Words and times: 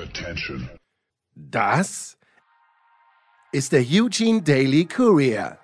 Attention. 0.00 0.68
Das 1.34 2.16
ist 3.52 3.72
der 3.72 3.82
Eugene 3.82 4.40
Daily 4.40 4.86
Courier. 4.86 5.58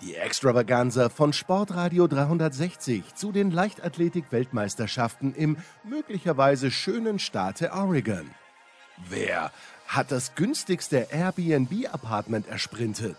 Die 0.00 0.16
Extravaganza 0.16 1.08
von 1.08 1.32
Sportradio 1.32 2.08
360 2.08 3.14
zu 3.14 3.30
den 3.30 3.52
Leichtathletik-Weltmeisterschaften 3.52 5.34
im 5.34 5.58
möglicherweise 5.84 6.72
schönen 6.72 7.20
Staate 7.20 7.70
Oregon. 7.72 8.28
Wer 9.08 9.52
hat 9.86 10.10
das 10.10 10.34
günstigste 10.34 11.06
Airbnb-Apartment 11.12 12.48
ersprintet? 12.48 13.16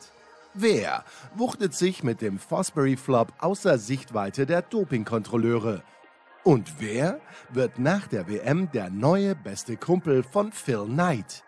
Wer 0.54 1.06
wuchtet 1.36 1.74
sich 1.74 2.04
mit 2.04 2.22
dem 2.22 2.38
Fosbury 2.38 2.98
Flop 2.98 3.32
außer 3.40 3.78
Sichtweite 3.78 4.46
der 4.46 4.62
Dopingkontrolleure? 4.62 5.84
Und 6.44 6.74
wer 6.80 7.22
wird 7.50 7.80
nach 7.80 8.08
der 8.08 8.28
WM 8.28 8.70
der 8.74 8.90
neue 8.90 9.34
beste 9.34 9.78
Kumpel 9.78 10.24
von 10.24 10.52
Phil 10.52 10.84
Knight? 10.86 11.42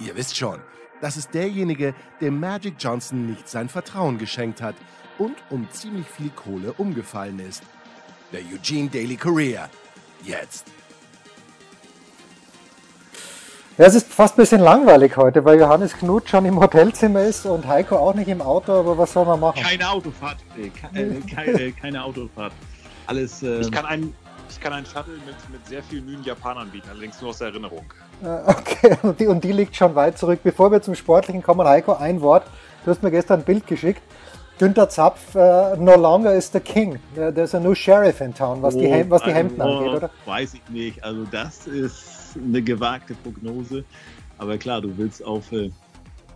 Ihr 0.00 0.16
wisst 0.16 0.36
schon, 0.36 0.58
das 1.00 1.16
ist 1.16 1.32
derjenige, 1.32 1.94
dem 2.20 2.40
Magic 2.40 2.74
Johnson 2.76 3.26
nicht 3.26 3.48
sein 3.48 3.68
Vertrauen 3.68 4.18
geschenkt 4.18 4.60
hat 4.60 4.74
und 5.18 5.36
um 5.50 5.68
ziemlich 5.70 6.08
viel 6.08 6.30
Kohle 6.30 6.72
umgefallen 6.72 7.38
ist. 7.38 7.62
Der 8.32 8.40
Eugene 8.40 8.88
Daily 8.88 9.16
Courier. 9.16 9.68
Jetzt. 10.24 10.66
Ja, 13.78 13.86
es 13.86 13.94
ist 13.94 14.12
fast 14.12 14.34
ein 14.34 14.42
bisschen 14.42 14.60
langweilig 14.60 15.16
heute, 15.16 15.44
weil 15.44 15.60
Johannes 15.60 15.92
Knut 15.92 16.28
schon 16.28 16.46
im 16.46 16.58
Hotelzimmer 16.58 17.22
ist 17.22 17.46
und 17.46 17.66
Heiko 17.66 17.96
auch 17.96 18.14
nicht 18.14 18.28
im 18.28 18.42
Auto, 18.42 18.72
aber 18.72 18.98
was 18.98 19.12
soll 19.12 19.24
man 19.24 19.38
machen? 19.38 19.62
Keine 19.62 19.88
Autofahrt, 19.88 20.38
äh, 20.58 20.68
keine, 20.68 21.20
keine, 21.20 21.72
keine 21.72 22.04
Autofahrt. 22.04 22.52
Alles. 23.06 23.42
Äh, 23.42 23.60
ich 23.60 23.70
kann 23.70 23.86
einen, 23.86 24.14
ich 24.52 24.60
kann 24.60 24.72
einen 24.72 24.86
Shuttle 24.86 25.14
mit, 25.26 25.34
mit 25.50 25.66
sehr 25.66 25.82
vielen 25.82 26.04
müden 26.04 26.24
Japanern 26.24 26.70
bieten, 26.70 26.88
allerdings 26.90 27.20
nur 27.20 27.30
aus 27.30 27.38
der 27.38 27.48
Erinnerung. 27.48 27.84
Okay, 28.22 28.96
und 29.02 29.18
die, 29.18 29.26
und 29.26 29.42
die 29.42 29.52
liegt 29.52 29.74
schon 29.74 29.94
weit 29.94 30.18
zurück. 30.18 30.40
Bevor 30.42 30.70
wir 30.70 30.82
zum 30.82 30.94
Sportlichen 30.94 31.42
kommen, 31.42 31.66
Heiko, 31.66 31.94
ein 31.94 32.20
Wort. 32.20 32.44
Du 32.84 32.90
hast 32.90 33.02
mir 33.02 33.10
gestern 33.10 33.40
ein 33.40 33.44
Bild 33.44 33.66
geschickt. 33.66 34.02
Günter 34.58 34.88
Zapf, 34.88 35.34
uh, 35.34 35.74
no 35.76 35.96
longer 35.96 36.34
is 36.34 36.52
the 36.52 36.60
king. 36.60 36.98
There's 37.14 37.54
a 37.54 37.60
new 37.60 37.74
sheriff 37.74 38.20
in 38.20 38.34
town, 38.34 38.62
was, 38.62 38.74
oh, 38.76 38.80
die, 38.80 39.10
was 39.10 39.22
die 39.22 39.32
Hemden 39.32 39.60
also, 39.60 39.78
angeht, 39.78 39.94
oder? 39.94 40.10
Weiß 40.26 40.54
ich 40.54 40.68
nicht. 40.68 41.02
Also 41.02 41.24
das 41.30 41.66
ist 41.66 42.36
eine 42.36 42.62
gewagte 42.62 43.14
Prognose. 43.14 43.84
Aber 44.38 44.58
klar, 44.58 44.80
du 44.80 44.96
willst 44.96 45.24
auf 45.24 45.50
äh, 45.52 45.70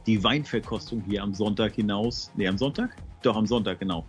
die 0.06 0.22
Weinverkostung 0.24 1.02
hier 1.06 1.22
am 1.22 1.34
Sonntag 1.34 1.74
hinaus. 1.74 2.30
Nee, 2.34 2.48
am 2.48 2.58
Sonntag? 2.58 2.90
Doch, 3.22 3.36
am 3.36 3.46
Sonntag, 3.46 3.80
genau. 3.80 4.04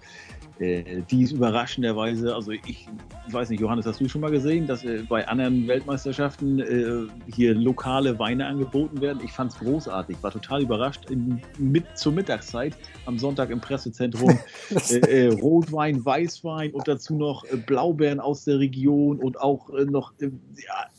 Äh, 0.60 1.02
die 1.10 1.24
ist 1.24 1.32
überraschenderweise, 1.32 2.34
also 2.34 2.52
ich, 2.52 2.88
weiß 3.30 3.50
nicht, 3.50 3.60
Johannes, 3.60 3.86
hast 3.86 4.02
du 4.02 4.10
schon 4.10 4.22
mal 4.22 4.32
gesehen, 4.32 4.66
dass 4.66 4.84
äh, 4.84 5.04
bei 5.08 5.28
anderen 5.28 5.68
Weltmeisterschaften 5.68 6.60
äh, 6.60 7.32
hier 7.32 7.54
lokale 7.54 8.18
Weine 8.18 8.48
angeboten 8.48 9.00
werden? 9.00 9.22
Ich 9.24 9.32
fand 9.32 9.52
es 9.52 9.60
großartig, 9.60 10.18
war 10.22 10.32
total 10.32 10.64
überrascht. 10.64 11.10
In, 11.12 11.42
mit, 11.60 11.98
zur 11.98 12.12
Mittagszeit 12.12 12.76
am 13.06 13.20
Sonntag 13.20 13.52
im 13.52 13.62
Pressezentrum 13.62 14.32
äh, 14.90 15.28
äh, 15.28 15.28
Rotwein, 15.28 16.04
Weißwein 16.04 16.72
und 16.72 16.88
dazu 16.88 17.18
noch 17.18 17.46
äh, 17.46 17.58
Blaubeeren 17.58 18.20
aus 18.20 18.44
der 18.46 18.58
Region 18.60 19.20
und 19.20 19.40
auch 19.40 19.70
noch 19.70 20.14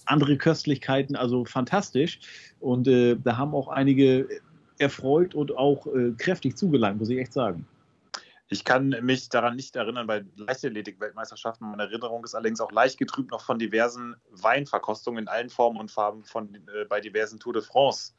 andere 0.04 0.36
Köstlichkeiten, 0.36 1.16
also 1.16 1.44
fantastisch. 1.44 2.20
Und 2.60 2.86
da 2.86 3.36
haben 3.36 3.54
auch 3.54 3.68
einige 3.68 4.28
erfreut 4.78 5.34
und 5.34 5.56
auch 5.56 5.86
kräftig 6.16 6.56
zugelangt, 6.56 6.98
muss 6.98 7.08
ich 7.10 7.18
echt 7.18 7.32
sagen. 7.32 7.66
Ich 8.50 8.64
kann 8.64 8.88
mich 9.02 9.28
daran 9.28 9.56
nicht 9.56 9.76
erinnern 9.76 10.06
bei 10.06 10.24
Leichtathletik-Weltmeisterschaften. 10.36 11.68
Meine 11.70 11.82
Erinnerung 11.82 12.24
ist 12.24 12.34
allerdings 12.34 12.60
auch 12.62 12.72
leicht 12.72 12.98
getrübt 12.98 13.30
noch 13.30 13.42
von 13.42 13.58
diversen 13.58 14.16
Weinverkostungen 14.30 15.24
in 15.24 15.28
allen 15.28 15.50
Formen 15.50 15.78
und 15.78 15.90
Farben 15.90 16.24
von, 16.24 16.54
äh, 16.54 16.86
bei 16.88 17.00
diversen 17.00 17.38
Tour 17.38 17.52
de 17.52 17.62
France. 17.62 18.14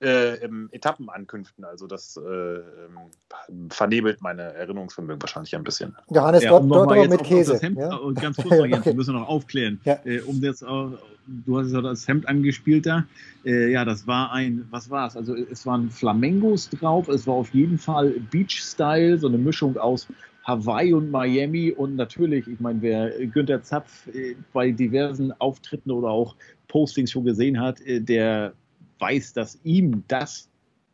Äh, 0.00 0.48
Etappenankünften. 0.72 1.64
Also 1.64 1.86
das 1.86 2.16
äh, 2.16 2.20
ähm, 2.30 3.68
vernebelt 3.70 4.22
meine 4.22 4.42
Erinnerungsvermögen 4.54 5.20
wahrscheinlich 5.20 5.54
ein 5.54 5.62
bisschen. 5.62 5.94
Johannes, 6.08 6.44
ja, 6.44 6.52
um 6.52 6.68
dort, 6.68 6.90
dort 6.90 7.10
mit 7.10 7.22
Käse. 7.22 7.58
Hemd, 7.58 7.78
ja? 7.78 7.98
Ganz 8.14 8.36
kurz, 8.36 8.58
noch, 8.58 8.66
Jens, 8.66 8.86
wir 8.86 8.94
müssen 8.94 9.14
noch 9.14 9.28
aufklären. 9.28 9.78
Ja. 9.84 9.98
Äh, 10.04 10.20
um 10.20 10.40
das, 10.40 10.60
du 10.60 11.58
hast 11.58 11.72
ja 11.72 11.80
das 11.82 12.08
Hemd 12.08 12.26
angespielt 12.28 12.86
da. 12.86 13.04
Äh, 13.44 13.72
ja, 13.72 13.84
das 13.84 14.06
war 14.06 14.32
ein, 14.32 14.66
was 14.70 14.88
war 14.88 15.06
es? 15.06 15.16
Also 15.16 15.34
es 15.34 15.66
waren 15.66 15.90
Flamengos 15.90 16.70
drauf. 16.70 17.08
Es 17.08 17.26
war 17.26 17.34
auf 17.34 17.52
jeden 17.52 17.78
Fall 17.78 18.14
Beach-Style, 18.30 19.18
so 19.18 19.28
eine 19.28 19.38
Mischung 19.38 19.76
aus 19.76 20.08
Hawaii 20.44 20.94
und 20.94 21.10
Miami 21.10 21.72
und 21.72 21.96
natürlich, 21.96 22.48
ich 22.48 22.60
meine, 22.60 22.80
wer 22.82 23.10
Günther 23.26 23.62
Zapf 23.62 24.06
äh, 24.08 24.34
bei 24.52 24.70
diversen 24.70 25.32
Auftritten 25.40 25.90
oder 25.90 26.08
auch 26.08 26.34
Postings 26.68 27.10
schon 27.10 27.24
gesehen 27.24 27.60
hat, 27.60 27.80
äh, 27.82 28.00
der 28.00 28.54
weiß, 29.00 29.32
dass 29.32 29.58
ihm 29.64 30.04
das 30.08 30.48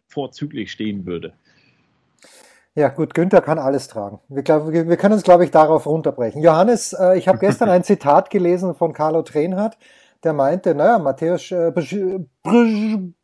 vorzüglich 0.08 0.70
stehen 0.70 1.06
würde. 1.06 1.34
Ja, 2.74 2.88
gut, 2.88 3.14
Günther 3.14 3.40
kann 3.40 3.58
alles 3.58 3.88
tragen. 3.88 4.20
Wir, 4.28 4.42
glaub, 4.42 4.70
wir 4.70 4.96
können 4.98 5.14
uns, 5.14 5.22
glaube 5.22 5.44
ich, 5.44 5.50
darauf 5.50 5.86
runterbrechen. 5.86 6.42
Johannes, 6.42 6.92
äh, 6.92 7.16
ich 7.16 7.26
habe 7.26 7.38
gestern 7.40 7.70
ein 7.70 7.84
Zitat 7.84 8.28
gelesen 8.28 8.74
von 8.74 8.92
Carlo 8.92 9.22
Trenhardt, 9.22 9.78
der 10.24 10.34
meinte, 10.34 10.74
naja, 10.74 10.98
Matthäus 10.98 11.50
äh, 11.50 11.72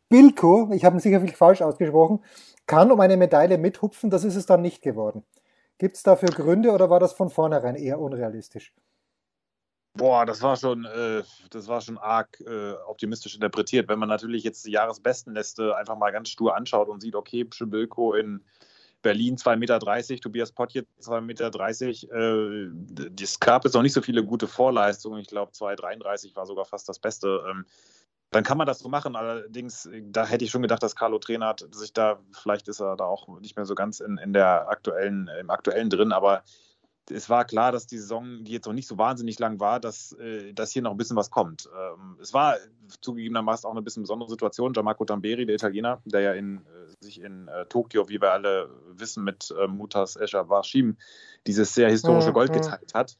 Bilko, 0.08 0.70
ich 0.72 0.84
habe 0.84 0.96
ihn 0.96 1.00
sicherlich 1.00 1.36
falsch 1.36 1.60
ausgesprochen, 1.60 2.20
kann 2.66 2.90
um 2.90 3.00
eine 3.00 3.18
Medaille 3.18 3.58
mithupfen, 3.58 4.08
das 4.08 4.24
ist 4.24 4.36
es 4.36 4.46
dann 4.46 4.62
nicht 4.62 4.80
geworden. 4.80 5.22
Gibt 5.76 5.96
es 5.96 6.02
dafür 6.02 6.30
Gründe 6.30 6.70
oder 6.70 6.88
war 6.88 7.00
das 7.00 7.12
von 7.12 7.28
vornherein 7.28 7.74
eher 7.74 8.00
unrealistisch? 8.00 8.74
Boah, 9.94 10.24
das 10.24 10.40
war 10.40 10.56
schon, 10.56 10.86
äh, 10.86 11.22
das 11.50 11.68
war 11.68 11.82
schon 11.82 11.98
arg 11.98 12.40
äh, 12.40 12.72
optimistisch 12.86 13.34
interpretiert. 13.34 13.88
Wenn 13.88 13.98
man 13.98 14.08
natürlich 14.08 14.42
jetzt 14.42 14.64
die 14.64 14.70
Jahresbestenliste 14.70 15.76
einfach 15.76 15.98
mal 15.98 16.10
ganz 16.12 16.30
stur 16.30 16.56
anschaut 16.56 16.88
und 16.88 17.00
sieht, 17.00 17.14
okay, 17.14 17.44
Pschebülko 17.44 18.14
in 18.14 18.42
Berlin 19.02 19.36
2,30 19.36 19.56
Meter, 19.56 20.20
Tobias 20.20 20.52
Potje 20.52 20.86
2,30 21.00 21.20
Meter. 21.20 23.10
Äh, 23.10 23.22
es 23.22 23.38
gab 23.38 23.64
jetzt 23.64 23.74
noch 23.74 23.82
nicht 23.82 23.92
so 23.92 24.00
viele 24.00 24.24
gute 24.24 24.46
Vorleistungen. 24.46 25.20
Ich 25.20 25.28
glaube, 25.28 25.52
2,33 25.52 26.34
war 26.36 26.46
sogar 26.46 26.64
fast 26.64 26.88
das 26.88 26.98
Beste. 26.98 27.44
Ähm, 27.50 27.66
dann 28.30 28.44
kann 28.44 28.56
man 28.56 28.66
das 28.66 28.78
so 28.78 28.88
machen. 28.88 29.14
Allerdings, 29.14 29.90
da 30.04 30.24
hätte 30.24 30.44
ich 30.44 30.50
schon 30.50 30.62
gedacht, 30.62 30.82
dass 30.82 30.96
Carlo 30.96 31.18
Trainer 31.18 31.48
hat 31.48 31.66
sich 31.70 31.92
da, 31.92 32.18
vielleicht 32.32 32.66
ist 32.68 32.80
er 32.80 32.96
da 32.96 33.04
auch 33.04 33.28
nicht 33.40 33.56
mehr 33.56 33.66
so 33.66 33.74
ganz 33.74 34.00
in, 34.00 34.16
in 34.16 34.32
der 34.32 34.68
aktuellen, 34.68 35.28
im 35.38 35.50
aktuellen 35.50 35.90
drin, 35.90 36.12
aber 36.12 36.42
es 37.10 37.28
war 37.28 37.44
klar, 37.44 37.72
dass 37.72 37.86
die 37.86 37.98
Saison, 37.98 38.44
die 38.44 38.52
jetzt 38.52 38.66
noch 38.66 38.72
nicht 38.72 38.86
so 38.86 38.98
wahnsinnig 38.98 39.38
lang 39.38 39.60
war, 39.60 39.80
dass, 39.80 40.12
äh, 40.12 40.52
dass 40.52 40.70
hier 40.70 40.82
noch 40.82 40.92
ein 40.92 40.96
bisschen 40.96 41.16
was 41.16 41.30
kommt. 41.30 41.68
Ähm, 41.76 42.16
es 42.20 42.32
war 42.32 42.56
zugegebenermaßen 43.00 43.66
auch 43.66 43.72
eine 43.72 43.82
bisschen 43.82 44.04
besondere 44.04 44.30
Situation. 44.30 44.72
Gianmarco 44.72 45.04
Tamberi, 45.04 45.46
der 45.46 45.56
Italiener, 45.56 46.00
der 46.04 46.20
ja 46.20 46.32
in, 46.32 46.58
äh, 46.58 47.04
sich 47.04 47.20
in 47.20 47.48
äh, 47.48 47.66
Tokio, 47.66 48.08
wie 48.08 48.20
wir 48.20 48.32
alle 48.32 48.70
wissen, 48.92 49.24
mit 49.24 49.52
äh, 49.58 49.66
Mutas 49.66 50.16
Escher 50.16 50.48
Washim 50.48 50.96
dieses 51.46 51.74
sehr 51.74 51.90
historische 51.90 52.30
mhm, 52.30 52.34
Gold 52.34 52.50
mhm. 52.50 52.54
geteilt 52.54 52.94
hat 52.94 53.16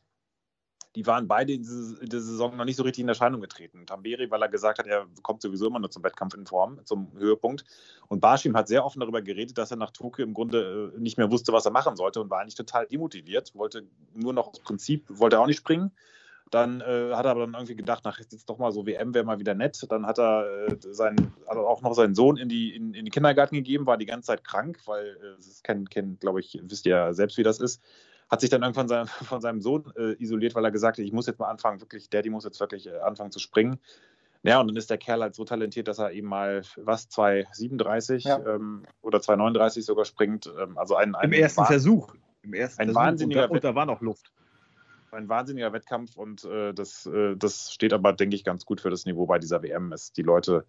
die 0.95 1.07
waren 1.07 1.27
beide 1.27 1.53
in 1.55 1.63
dieser 1.63 2.21
Saison 2.21 2.57
noch 2.57 2.65
nicht 2.65 2.77
so 2.77 2.83
richtig 2.83 3.03
in 3.03 3.09
Erscheinung 3.09 3.41
getreten. 3.41 3.87
Tamberi, 3.87 4.31
weil 4.31 4.43
er 4.43 4.49
gesagt 4.49 4.79
hat, 4.79 4.87
er 4.87 5.07
kommt 5.23 5.41
sowieso 5.41 5.67
immer 5.69 5.79
nur 5.79 5.91
zum 5.91 6.05
Wettkampf 6.05 6.35
in 6.35 6.47
Form, 6.47 6.81
zum 6.85 7.11
Höhepunkt. 7.17 7.65
Und 8.09 8.21
Barschim 8.21 8.57
hat 8.57 8.69
sehr 8.69 8.85
offen 8.85 9.01
darüber 9.01 9.23
geredet, 9.23 9.57
dass 9.57 9.71
er 9.71 9.79
nach 9.79 9.91
Tokio 9.91 10.25
im 10.25 10.35
Grunde 10.35 10.93
äh, 10.95 11.01
nicht 11.01 11.17
mehr 11.17 11.31
wusste, 11.31 11.53
was 11.53 11.65
er 11.65 11.73
machen 11.73 11.97
sollte 11.97 12.21
und 12.21 12.31
war 12.31 12.41
eigentlich 12.41 12.57
total 12.57 12.87
demotiviert, 12.87 13.55
wollte 13.55 13.87
nur 14.15 14.35
noch 14.35 14.49
aus 14.49 14.61
Prinzip, 14.61 15.05
wollte 15.09 15.41
auch 15.41 15.47
nicht 15.47 15.59
springen. 15.59 15.93
Dann 16.51 16.83
äh, 16.83 17.13
hat 17.15 17.25
er 17.25 17.31
aber 17.31 17.41
dann 17.47 17.55
irgendwie 17.55 17.77
gedacht, 17.77 18.05
nach 18.05 18.19
jetzt 18.19 18.45
doch 18.51 18.59
mal 18.59 18.73
so 18.73 18.85
WM 18.85 19.15
wäre 19.15 19.25
mal 19.25 19.39
wieder 19.39 19.55
nett. 19.55 19.87
Dann 19.89 20.05
hat 20.05 20.19
er 20.19 20.69
äh, 20.69 20.77
seinen, 20.91 21.33
also 21.47 21.67
auch 21.67 21.81
noch 21.81 21.95
seinen 21.95 22.15
Sohn 22.15 22.37
in 22.37 22.51
die, 22.51 22.77
in, 22.77 22.93
in 22.93 23.07
den 23.07 23.11
Kindergarten 23.11 23.55
gegeben, 23.55 23.87
war 23.87 23.97
die 23.97 24.05
ganze 24.05 24.27
Zeit 24.27 24.45
krank, 24.45 24.79
weil 24.85 25.07
äh, 25.07 25.37
das 25.37 25.63
kennt 25.63 26.21
glaube 26.21 26.41
ich, 26.41 26.61
wisst 26.65 26.85
ihr 26.85 26.91
ja 26.91 27.13
selbst, 27.15 27.39
wie 27.39 27.43
das 27.43 27.59
ist 27.59 27.81
hat 28.33 28.41
sich 28.41 28.51
dann 28.51 28.63
irgendwann 28.63 28.89
sein, 28.89 29.07
von 29.29 29.41
seinem 29.41 29.61
Sohn 29.61 29.93
äh, 29.97 30.21
isoliert, 30.21 30.55
weil 30.55 30.65
er 30.65 30.73
gesagt 30.73 30.99
hat, 30.99 31.05
ich 31.05 31.13
muss 31.13 31.27
jetzt 31.27 31.39
mal 31.39 31.51
anfangen, 31.51 31.81
wirklich, 31.81 32.09
Daddy 32.09 32.31
muss 32.31 32.45
jetzt 32.45 32.59
wirklich 32.59 32.89
äh, 32.89 32.99
anfangen 32.99 33.31
zu 33.31 33.39
springen. 33.39 33.79
Ja, 34.43 34.59
und 34.59 34.67
dann 34.67 34.77
ist 34.77 34.91
der 34.91 34.99
Kerl 34.99 35.23
halt 35.23 35.37
so 35.37 35.45
talentiert, 35.45 35.87
dass 35.87 36.01
er 36.01 36.11
eben 36.11 36.27
mal, 36.27 36.63
was, 36.77 37.09
2,37 37.11 38.27
ja. 38.27 38.41
ähm, 38.45 38.85
oder 39.03 39.19
2,39 39.19 39.83
sogar 39.83 40.05
springt. 40.05 40.53
Ähm, 40.61 40.79
also 40.79 40.97
ein, 40.97 41.15
ein 41.15 41.31
Im 41.31 41.33
ersten 41.35 41.61
Wahn 41.61 41.67
Versuch. 41.67 42.15
Im 42.43 42.55
ersten 42.55 42.81
ein 42.81 42.89
Versuch 42.89 43.01
wahnsinniger 43.01 43.43
und, 43.45 43.51
da, 43.51 43.55
und 43.55 43.65
da 43.65 43.75
war 43.77 43.87
noch 43.87 44.01
Luft. 44.01 44.33
Ein 45.13 45.29
wahnsinniger 45.29 45.73
Wettkampf 45.75 46.17
und 46.17 46.45
äh, 46.45 46.73
das, 46.73 47.05
äh, 47.07 47.37
das 47.37 47.71
steht 47.71 47.93
aber, 47.93 48.15
denke 48.15 48.35
ich, 48.35 48.45
ganz 48.45 48.65
gut 48.65 48.81
für 48.81 48.89
das 48.89 49.05
Niveau 49.05 49.27
bei 49.27 49.39
dieser 49.39 49.63
WM. 49.63 49.93
Es, 49.93 50.13
die 50.13 50.23
Leute 50.23 50.65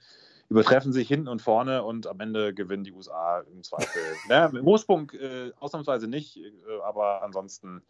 übertreffen 0.54 0.94
sich 0.94 1.08
hinten 1.08 1.28
und 1.28 1.42
vorne 1.42 1.84
und 1.84 2.06
am 2.06 2.20
Ende 2.20 2.54
gewinnen 2.54 2.84
die 2.84 2.94
USA 2.94 3.44
im 3.52 3.64
Zweifel. 3.64 4.02
naja, 4.30 4.46
Im 4.56 4.68
Ursprung 4.68 5.12
äh, 5.12 5.52
ausnahmsweise 5.60 6.08
nicht, 6.08 6.38
äh, 6.38 6.52
aber 6.86 7.24
ansonsten 7.24 7.82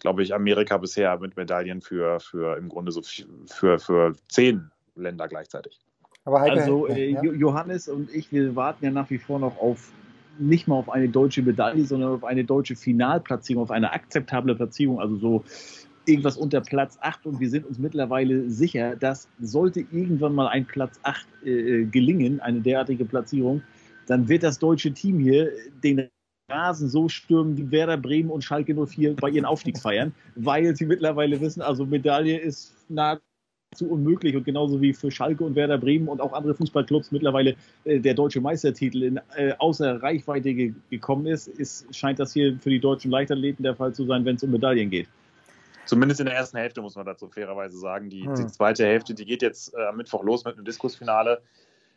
glaube 0.00 0.22
ich 0.22 0.34
Amerika 0.34 0.76
bisher 0.76 1.18
mit 1.18 1.36
Medaillen 1.36 1.80
für, 1.80 2.20
für 2.20 2.58
im 2.58 2.68
Grunde 2.68 2.92
so 2.92 3.00
für, 3.46 3.78
für 3.78 4.12
zehn 4.28 4.70
Länder 4.96 5.28
gleichzeitig. 5.28 5.78
also 6.26 6.86
äh, 6.88 7.12
ja. 7.12 7.22
Johannes 7.22 7.88
und 7.88 8.14
ich, 8.14 8.30
wir 8.30 8.54
warten 8.54 8.84
ja 8.84 8.90
nach 8.90 9.08
wie 9.08 9.18
vor 9.18 9.38
noch 9.38 9.58
auf 9.58 9.90
nicht 10.38 10.68
mal 10.68 10.76
auf 10.76 10.90
eine 10.90 11.08
deutsche 11.08 11.40
Medaille, 11.40 11.84
sondern 11.84 12.12
auf 12.12 12.24
eine 12.24 12.44
deutsche 12.44 12.76
Finalplatzierung, 12.76 13.62
auf 13.62 13.70
eine 13.70 13.92
akzeptable 13.92 14.54
Platzierung, 14.54 15.00
also 15.00 15.16
so 15.16 15.44
irgendwas 16.10 16.36
unter 16.36 16.60
Platz 16.60 16.98
8 17.00 17.26
und 17.26 17.40
wir 17.40 17.48
sind 17.48 17.66
uns 17.66 17.78
mittlerweile 17.78 18.50
sicher, 18.50 18.96
dass 18.96 19.28
sollte 19.40 19.80
irgendwann 19.80 20.34
mal 20.34 20.48
ein 20.48 20.66
Platz 20.66 20.98
8 21.02 21.26
äh, 21.44 21.84
gelingen, 21.84 22.40
eine 22.40 22.60
derartige 22.60 23.04
Platzierung, 23.04 23.62
dann 24.06 24.28
wird 24.28 24.42
das 24.42 24.58
deutsche 24.58 24.92
Team 24.92 25.18
hier 25.18 25.50
den 25.82 26.08
Rasen 26.50 26.88
so 26.88 27.08
stürmen 27.08 27.56
wie 27.56 27.70
Werder 27.70 27.96
Bremen 27.96 28.30
und 28.30 28.42
Schalke 28.42 28.74
04 28.74 29.16
bei 29.16 29.30
ihren 29.30 29.44
Aufstiegsfeiern, 29.44 30.12
weil 30.34 30.74
sie 30.76 30.86
mittlerweile 30.86 31.40
wissen, 31.40 31.62
also 31.62 31.86
Medaille 31.86 32.38
ist 32.38 32.74
nahezu 32.88 33.20
unmöglich 33.88 34.34
und 34.36 34.44
genauso 34.44 34.80
wie 34.80 34.92
für 34.92 35.10
Schalke 35.10 35.44
und 35.44 35.54
Werder 35.54 35.78
Bremen 35.78 36.08
und 36.08 36.20
auch 36.20 36.32
andere 36.32 36.54
Fußballclubs 36.54 37.12
mittlerweile 37.12 37.54
äh, 37.84 38.00
der 38.00 38.14
deutsche 38.14 38.40
Meistertitel 38.40 39.04
in, 39.04 39.20
äh, 39.36 39.52
außer 39.58 40.02
Reichweite 40.02 40.52
ge 40.54 40.74
gekommen 40.90 41.26
ist, 41.26 41.46
ist, 41.46 41.94
scheint 41.94 42.18
das 42.18 42.32
hier 42.32 42.58
für 42.58 42.70
die 42.70 42.80
deutschen 42.80 43.10
Leichtathleten 43.10 43.62
der 43.62 43.76
Fall 43.76 43.94
zu 43.94 44.04
sein, 44.06 44.24
wenn 44.24 44.36
es 44.36 44.42
um 44.42 44.50
Medaillen 44.50 44.90
geht. 44.90 45.08
Zumindest 45.90 46.20
in 46.20 46.26
der 46.26 46.36
ersten 46.36 46.56
Hälfte 46.56 46.82
muss 46.82 46.94
man 46.94 47.04
dazu 47.04 47.26
fairerweise 47.26 47.76
sagen. 47.76 48.10
Die, 48.10 48.24
hm. 48.24 48.36
die 48.36 48.46
zweite 48.46 48.86
Hälfte, 48.86 49.12
die 49.12 49.24
geht 49.24 49.42
jetzt 49.42 49.74
äh, 49.74 49.86
am 49.86 49.96
Mittwoch 49.96 50.22
los 50.22 50.44
mit 50.44 50.54
einem 50.54 50.64
Diskusfinale. 50.64 51.42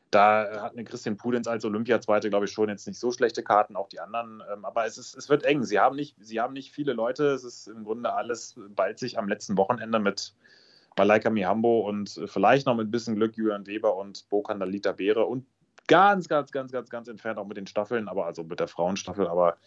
Da 0.10 0.64
hat 0.64 0.72
eine 0.72 0.84
Christian 0.84 1.16
Pudenz 1.16 1.46
als 1.46 1.64
Olympiazweite, 1.64 2.32
glaube 2.32 2.46
ich, 2.46 2.52
schon 2.52 2.70
jetzt 2.70 2.88
nicht 2.88 2.98
so 2.98 3.12
schlechte 3.12 3.44
Karten, 3.44 3.76
auch 3.76 3.88
die 3.90 4.00
anderen. 4.00 4.42
Ähm, 4.52 4.66
aber 4.66 4.88
es, 4.88 4.98
ist, 4.98 5.16
es 5.16 5.30
wird 5.30 5.44
eng. 5.44 5.64
Sie 5.64 5.80
haben, 5.80 5.96
nicht, 5.96 6.16
sie 6.20 6.42
haben 6.42 6.54
nicht 6.54 6.72
viele 6.72 6.94
Leute. 6.94 7.28
Es 7.28 7.44
ist 7.44 7.68
im 7.68 7.84
Grunde 7.84 8.12
alles 8.12 8.56
bald 8.70 8.98
sich 8.98 9.20
am 9.20 9.28
letzten 9.28 9.58
Wochenende 9.58 10.00
mit 10.00 10.34
Malaika 10.98 11.30
Mihambo 11.30 11.88
und 11.88 12.20
vielleicht 12.26 12.66
noch 12.66 12.76
mit 12.76 12.88
ein 12.88 12.92
bisschen 12.92 13.14
Glück 13.14 13.38
Julian 13.38 13.68
Weber 13.68 13.96
und 13.96 14.28
Bokan 14.30 14.60
Dalita 14.60 14.94
Beere 14.94 15.26
und 15.26 15.46
ganz, 15.88 16.28
ganz, 16.28 16.52
ganz, 16.52 16.72
ganz, 16.72 16.90
ganz 16.90 17.08
entfernt 17.08 17.38
auch 17.38 17.46
mit 17.46 17.58
den 17.58 17.68
Staffeln, 17.68 18.08
aber 18.08 18.26
also 18.26 18.44
mit 18.44 18.60
der 18.60 18.68
Frauenstaffel. 18.68 19.28
Aber 19.28 19.58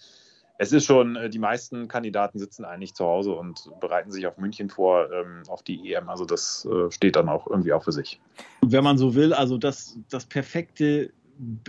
es 0.59 0.73
ist 0.73 0.85
schon, 0.85 1.17
äh, 1.17 1.31
die 1.31 1.39
meisten 1.39 1.89
Kandidaten 1.89 2.39
sitzen 2.39 2.65
eigentlich 2.65 2.95
zu 2.95 3.05
Hause 3.05 3.33
und 3.33 3.71
bereiten 3.81 4.11
sich 4.11 4.27
auf 4.27 4.39
München 4.39 4.71
vor, 4.71 5.11
ähm, 5.13 5.43
auf 5.49 5.63
die 5.63 5.93
EM. 5.93 6.09
Also 6.09 6.25
das 6.25 6.67
äh, 6.71 6.91
steht 6.91 7.17
dann 7.17 7.29
auch 7.29 7.47
irgendwie 7.47 7.73
auch 7.73 7.85
für 7.85 7.93
sich. 7.93 8.21
Wenn 8.63 8.85
man 8.85 8.99
so 8.99 9.15
will, 9.15 9.33
also 9.33 9.59
das, 9.59 9.99
das 10.09 10.25
perfekte 10.27 11.11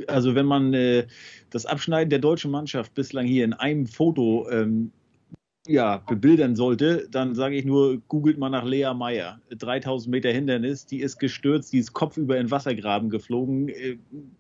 also 0.07 0.33
wenn 0.33 0.45
man 0.45 0.73
äh, 0.73 1.07
das 1.49 1.65
Abschneiden 1.65 2.09
der 2.09 2.19
deutschen 2.19 2.51
Mannschaft 2.51 2.93
bislang 2.93 3.25
hier 3.25 3.43
in 3.43 3.53
einem 3.53 3.85
Foto 3.85 4.47
ähm, 4.49 4.91
ja, 5.67 5.97
bebildern 5.97 6.55
sollte, 6.55 7.07
dann 7.11 7.35
sage 7.35 7.55
ich 7.55 7.65
nur, 7.65 7.99
googelt 8.07 8.37
mal 8.37 8.49
nach 8.49 8.63
Lea 8.63 8.93
Meyer. 8.95 9.39
3000 9.49 10.11
Meter 10.11 10.31
Hindernis, 10.31 10.85
die 10.85 11.01
ist 11.01 11.19
gestürzt, 11.19 11.73
die 11.73 11.79
ist 11.79 11.93
kopfüber 11.93 12.37
in 12.37 12.49
Wassergraben 12.49 13.09
geflogen. 13.09 13.69
Äh, 13.69 13.97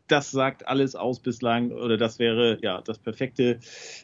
das 0.07 0.31
sagt 0.31 0.67
alles 0.67 0.95
aus 0.95 1.19
bislang, 1.19 1.71
oder 1.71 1.97
das 1.97 2.19
wäre 2.19 2.57
ja 2.61 2.81
das 2.81 2.99
perfekte, 2.99 3.59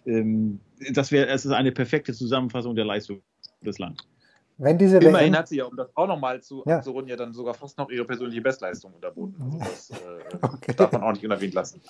ähm, 0.06 0.60
das 0.92 1.12
wäre, 1.12 1.28
es 1.28 1.46
ist 1.46 1.52
eine 1.52 1.72
perfekte 1.72 2.14
Zusammenfassung 2.14 2.75
der 2.75 2.86
Leistung 2.86 3.22
bislang. 3.62 3.96
Wenn 4.58 4.78
diese 4.78 4.98
Immerhin 4.98 5.34
WM 5.34 5.40
hat 5.40 5.48
sie 5.48 5.58
ja, 5.58 5.66
um 5.66 5.76
das 5.76 5.90
auch 5.96 6.08
nochmal 6.08 6.42
zu, 6.42 6.64
ja. 6.66 6.82
zu 6.82 6.92
runden, 6.92 7.10
ja 7.10 7.16
dann 7.16 7.34
sogar 7.34 7.54
fast 7.54 7.78
noch 7.78 7.90
ihre 7.90 8.06
persönliche 8.06 8.42
Bestleistung 8.42 8.94
unterboten. 8.94 9.36
Also 9.42 9.58
das 9.58 9.90
äh, 9.92 10.36
okay. 10.42 10.74
darf 10.76 10.92
man 10.92 11.04
auch 11.04 11.12
nicht 11.12 11.26
unerwähnt 11.26 11.54
lassen. 11.54 11.82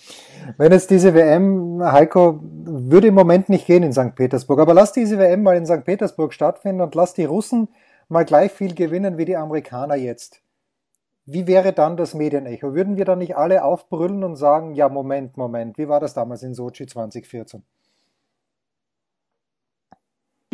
Wenn 0.58 0.72
es 0.72 0.88
diese 0.88 1.14
WM, 1.14 1.84
Heiko, 1.84 2.40
würde 2.42 3.08
im 3.08 3.16
Moment 3.16 3.50
nicht 3.50 3.66
gehen 3.66 3.84
in 3.84 3.92
St. 3.92 4.16
Petersburg, 4.16 4.60
aber 4.60 4.74
lass 4.74 4.94
diese 4.94 5.20
WM 5.20 5.44
mal 5.44 5.58
in 5.58 5.66
St. 5.66 5.84
Petersburg 5.84 6.34
stattfinden 6.34 6.82
und 6.82 6.96
lass 6.96 7.14
die 7.14 7.26
Russen 7.26 7.68
mal 8.08 8.24
gleich 8.24 8.52
viel 8.52 8.74
gewinnen 8.74 9.18
wie 9.18 9.26
die 9.26 9.36
Amerikaner 9.36 9.96
jetzt. 9.96 10.42
Wie 11.26 11.48
wäre 11.48 11.72
dann 11.72 11.96
das 11.96 12.14
Medienecho? 12.14 12.74
Würden 12.74 12.98
wir 12.98 13.06
dann 13.06 13.20
nicht 13.20 13.38
alle 13.38 13.64
aufbrüllen 13.64 14.24
und 14.24 14.36
sagen, 14.36 14.74
ja, 14.74 14.90
Moment, 14.90 15.38
Moment, 15.38 15.78
wie 15.78 15.88
war 15.88 16.00
das 16.00 16.14
damals 16.14 16.44
in 16.44 16.54
Sochi 16.54 16.86
2014? 16.86 17.64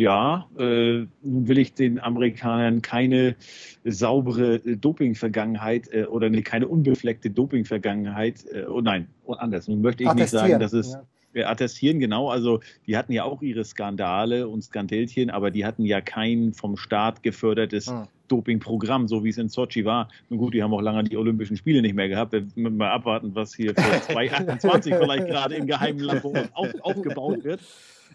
Ja, 0.00 0.46
äh, 0.58 1.06
nun 1.22 1.48
will 1.48 1.58
ich 1.58 1.74
den 1.74 2.00
Amerikanern 2.00 2.80
keine 2.80 3.36
saubere 3.84 4.58
Doping-Vergangenheit 4.60 5.92
äh, 5.92 6.04
oder 6.04 6.30
nee, 6.30 6.40
keine 6.40 6.68
unbefleckte 6.68 7.28
Doping-Vergangenheit, 7.28 8.46
äh, 8.50 8.64
oh 8.64 8.80
nein, 8.80 9.08
oh, 9.26 9.34
anders. 9.34 9.68
Nun 9.68 9.82
möchte 9.82 10.04
ich 10.04 10.14
nicht 10.14 10.30
sagen, 10.30 10.58
dass 10.58 10.72
es 10.72 10.96
ja. 11.34 11.48
attestieren, 11.48 12.00
genau. 12.00 12.30
Also 12.30 12.60
die 12.86 12.96
hatten 12.96 13.12
ja 13.12 13.24
auch 13.24 13.42
ihre 13.42 13.62
Skandale 13.62 14.48
und 14.48 14.62
Skandelchen, 14.62 15.28
aber 15.28 15.50
die 15.50 15.66
hatten 15.66 15.84
ja 15.84 16.00
kein 16.00 16.54
vom 16.54 16.78
Staat 16.78 17.22
gefördertes 17.22 17.88
hm. 17.88 18.08
Dopingprogramm, 18.28 19.06
so 19.06 19.22
wie 19.22 19.28
es 19.28 19.36
in 19.36 19.50
Sochi 19.50 19.84
war. 19.84 20.08
Nun 20.30 20.38
gut, 20.38 20.54
die 20.54 20.62
haben 20.62 20.72
auch 20.72 20.80
lange 20.80 21.04
die 21.04 21.18
Olympischen 21.18 21.58
Spiele 21.58 21.82
nicht 21.82 21.94
mehr 21.94 22.08
gehabt. 22.08 22.32
Wir 22.32 22.46
müssen 22.54 22.78
mal 22.78 22.90
abwarten, 22.90 23.34
was 23.34 23.54
hier 23.54 23.74
für 23.74 24.00
2028 24.12 24.94
vielleicht 24.94 25.26
gerade 25.26 25.56
im 25.56 25.66
geheimen 25.66 26.00
Labor 26.00 26.48
auf, 26.54 26.72
aufgebaut 26.80 27.44
wird. 27.44 27.60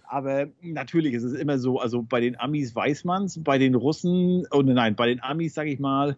Aber 0.07 0.48
natürlich 0.62 1.13
ist 1.13 1.24
es 1.24 1.34
immer 1.34 1.57
so, 1.57 1.80
also 1.80 2.04
bei 2.04 2.19
den 2.19 2.40
Amis 2.40 2.75
weiß 2.75 3.04
man 3.04 3.25
es, 3.25 3.44
bei 3.44 3.57
den 3.57 3.75
Russen, 3.75 4.48
oh 4.52 4.62
nein, 4.62 4.96
bei 4.96 5.07
den 5.07 5.22
Amis, 5.22 5.54
sage 5.54 5.72
ich 5.72 5.80
mal, 5.80 6.18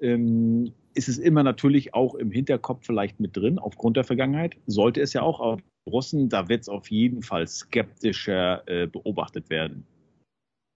ähm, 0.00 0.72
ist 0.94 1.08
es 1.08 1.18
immer 1.18 1.42
natürlich 1.42 1.94
auch 1.94 2.14
im 2.14 2.30
Hinterkopf 2.30 2.86
vielleicht 2.86 3.20
mit 3.20 3.36
drin, 3.36 3.58
aufgrund 3.58 3.96
der 3.96 4.04
Vergangenheit. 4.04 4.56
Sollte 4.66 5.00
es 5.00 5.12
ja 5.12 5.22
auch, 5.22 5.40
aber 5.40 5.62
Russen, 5.88 6.28
da 6.28 6.48
wird 6.48 6.62
es 6.62 6.68
auf 6.68 6.90
jeden 6.90 7.22
Fall 7.22 7.46
skeptischer 7.46 8.66
äh, 8.66 8.86
beobachtet 8.86 9.50
werden. 9.50 9.86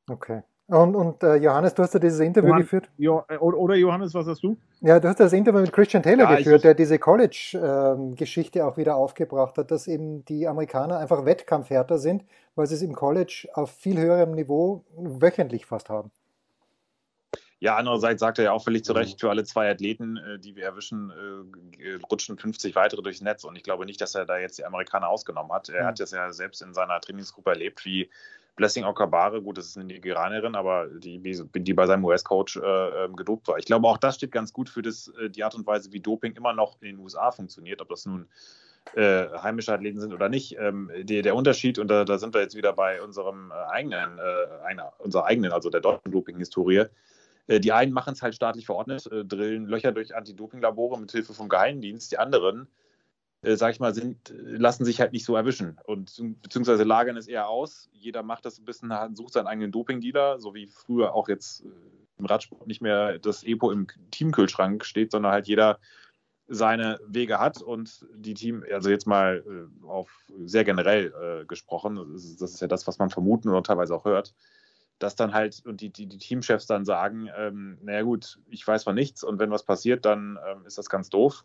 Okay. 0.09 0.43
Und, 0.67 0.95
und 0.95 1.23
äh, 1.23 1.37
Johannes, 1.37 1.75
du 1.75 1.83
hast 1.83 1.95
ja 1.95 2.01
dieses 2.01 2.21
Interview 2.21 2.51
Johann, 2.51 2.63
geführt. 2.63 2.91
Jo, 2.97 3.25
äh, 3.29 3.39
oder 3.39 3.75
Johannes, 3.75 4.15
was 4.15 4.27
hast 4.27 4.45
du? 4.45 4.57
Ja, 4.83 4.99
du 4.99 5.09
hast 5.09 5.21
das 5.21 5.35
Interview 5.35 5.61
mit 5.61 5.73
Christian 5.73 6.03
Taylor 6.03 6.31
ja, 6.31 6.37
geführt, 6.37 6.65
der 6.65 6.75
diese 6.75 6.99
College-Geschichte 6.99 8.65
auch 8.65 8.79
wieder 8.79 8.97
aufgebracht 8.97 9.59
hat, 9.59 9.71
dass 9.71 9.87
eben 9.87 10.25
die 10.25 10.47
Amerikaner 10.47 10.99
einfach 10.99 11.27
Wettkampfhärter 11.27 11.99
sind, 11.99 12.25
weil 12.55 12.67
sie 12.67 12.77
es 12.77 12.83
im 12.83 12.95
College 12.95 13.49
auf 13.53 13.71
viel 13.71 13.99
höherem 13.99 14.33
Niveau 14.33 14.85
wöchentlich 14.97 15.67
fast 15.67 15.91
haben. 15.91 16.11
Ja, 17.59 17.77
andererseits 17.77 18.21
sagt 18.21 18.39
er 18.39 18.45
ja 18.45 18.53
auch 18.53 18.65
völlig 18.65 18.85
zu 18.85 18.95
Recht, 18.95 19.21
für 19.21 19.29
alle 19.29 19.45
zwei 19.45 19.71
Athleten, 19.71 20.17
äh, 20.17 20.39
die 20.39 20.57
wir 20.57 20.65
erwischen, 20.65 21.11
äh, 21.11 21.99
rutschen 22.11 22.39
50 22.39 22.75
weitere 22.75 23.03
durchs 23.03 23.21
Netz. 23.21 23.45
Und 23.45 23.57
ich 23.57 23.63
glaube 23.63 23.85
nicht, 23.85 24.01
dass 24.01 24.15
er 24.15 24.25
da 24.25 24.39
jetzt 24.39 24.57
die 24.59 24.65
Amerikaner 24.65 25.09
ausgenommen 25.09 25.53
hat. 25.53 25.69
Er 25.69 25.83
mhm. 25.83 25.87
hat 25.89 26.01
das 26.01 26.13
ja 26.13 26.33
selbst 26.33 26.63
in 26.63 26.73
seiner 26.73 26.99
Trainingsgruppe 27.03 27.51
erlebt, 27.51 27.85
wie 27.85 28.09
Blessing 28.57 28.85
Okabare, 28.85 29.43
gut, 29.43 29.59
das 29.59 29.69
ist 29.69 29.77
eine 29.77 29.87
Nigerianerin, 29.87 30.55
aber 30.55 30.89
die, 30.89 31.21
die 31.21 31.75
bei 31.75 31.87
seinem 31.87 32.05
US-Coach 32.05 32.57
äh, 32.57 33.05
ähm, 33.05 33.17
gedopt 33.17 33.49
war. 33.49 33.59
Ich 33.59 33.65
glaube, 33.65 33.89
auch 33.89 33.99
das 33.99 34.17
steht 34.17 34.33
ganz 34.33 34.53
gut 34.53 34.69
für 34.69 34.83
das, 34.83 35.09
äh, 35.21 35.31
die 35.31 35.45
Art 35.45 35.55
und 35.55 35.67
Weise, 35.67 35.93
wie 35.93 36.01
Doping 36.01 36.35
immer 36.35 36.53
noch 36.53 36.77
in 36.81 36.89
den 36.89 36.99
USA 36.99 37.31
funktioniert, 37.31 37.81
ob 37.81 37.89
das 37.89 38.07
nun 38.07 38.29
äh, 38.95 39.27
heimische 39.43 39.73
Athleten 39.73 40.01
sind 40.01 40.13
oder 40.13 40.29
nicht. 40.29 40.57
Ähm, 40.59 40.91
die, 41.03 41.23
der 41.23 41.37
Unterschied, 41.37 41.79
und 41.79 41.89
da, 41.89 42.05
da, 42.05 42.19
sind 42.19 42.35
wir 42.35 42.41
jetzt 42.41 42.57
wieder 42.57 42.73
bei 42.73 43.01
unserem 43.03 43.51
äh, 43.51 43.55
eigenen, 43.71 44.19
äh, 44.19 44.65
einer, 44.67 44.93
unserer 44.99 45.27
eigenen, 45.27 45.53
also 45.53 45.71
der 45.71 45.81
deutschen 45.81 46.11
Doping-Historie. 46.11 46.87
Äh, 47.47 47.61
die 47.61 47.73
einen 47.73 47.93
machen 47.93 48.15
es 48.15 48.23
halt 48.23 48.35
staatlich 48.35 48.67
verordnet, 48.67 49.09
drillen 49.11 49.67
Löcher 49.67 49.93
durch 49.93 50.15
Anti-Doping-Labore 50.15 50.99
mit 50.99 51.13
Hilfe 51.13 51.35
vom 51.35 51.49
Geheimdienst. 51.49 52.13
Die 52.13 52.19
anderen 52.19 52.69
äh, 53.43 53.57
sag 53.57 53.73
ich 53.73 53.81
mal, 53.81 53.95
sind, 53.95 54.33
lassen 54.37 54.85
sich 54.85 55.01
halt 55.01 55.13
nicht 55.13 55.25
so 55.25 55.37
erwischen 55.37 55.79
und 55.85 56.23
beziehungsweise 56.43 56.85
lagern 56.85 57.17
es 57.17 57.29
eher 57.29 57.49
aus. 57.49 57.89
Jeder 57.93 58.23
macht 58.23 58.45
das 58.45 58.59
ein 58.59 58.65
bisschen, 58.65 58.93
sucht 59.15 59.33
seinen 59.33 59.47
eigenen 59.47 59.73
Doping-Dealer, 59.73 60.41
so 60.41 60.55
wie 60.55 60.67
früher 60.67 61.15
auch 61.15 61.29
jetzt 61.29 61.63
äh, 61.63 61.69
im 62.19 62.27
Radsport 62.27 62.67
nicht 62.67 62.83
mehr 62.83 63.19
das 63.19 63.43
Epo 63.43 63.71
im 63.71 63.87
Teamkühlschrank 64.11 64.85
steht, 64.85 65.11
sondern 65.11 65.33
halt 65.33 65.49
jeder 65.49 65.79
seine 66.53 66.99
Wege 67.07 67.39
hat 67.39 67.63
und 67.63 68.07
die 68.13 68.35
Team, 68.35 68.65
also 68.73 68.91
jetzt 68.91 69.07
mal 69.07 69.45
äh, 69.47 69.87
auf 69.87 70.11
sehr 70.45 70.65
generell 70.65 71.15
äh, 71.23 71.45
gesprochen, 71.47 71.97
das 72.13 72.25
ist, 72.25 72.43
das 72.43 72.55
ist, 72.55 72.61
ja 72.61 72.67
das, 72.67 72.89
was 72.89 72.99
man 72.99 73.09
vermuten 73.09 73.49
oder 73.49 73.63
teilweise 73.63 73.95
auch 73.95 74.05
hört, 74.05 74.35
dass 74.99 75.15
dann 75.15 75.33
halt 75.33 75.63
und 75.65 75.81
die, 75.81 75.91
die, 75.91 76.07
die 76.07 76.19
Teamchefs 76.19 76.67
dann 76.67 76.85
sagen, 76.85 77.31
ähm, 77.37 77.79
naja 77.83 78.03
gut, 78.03 78.41
ich 78.51 78.67
weiß 78.67 78.83
von 78.83 78.97
nichts 78.97 79.23
und 79.23 79.39
wenn 79.39 79.53
was 79.53 79.65
passiert, 79.65 80.05
dann 80.05 80.39
ähm, 80.47 80.67
ist 80.67 80.77
das 80.77 80.91
ganz 80.91 81.09
doof. 81.09 81.45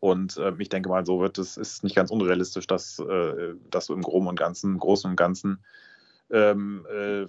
Und 0.00 0.36
äh, 0.36 0.52
ich 0.58 0.68
denke 0.68 0.88
mal, 0.88 1.04
so 1.04 1.20
wird 1.20 1.38
es, 1.38 1.56
ist 1.56 1.82
nicht 1.82 1.96
ganz 1.96 2.10
unrealistisch, 2.10 2.66
dass, 2.66 2.98
äh, 2.98 3.54
dass 3.70 3.86
so 3.86 3.94
im 3.94 4.02
Groben 4.02 4.28
und 4.28 4.38
Ganzen, 4.38 4.78
Großen 4.78 5.10
und 5.10 5.16
Ganzen 5.16 5.64
ähm, 6.30 6.86
äh, 6.90 7.26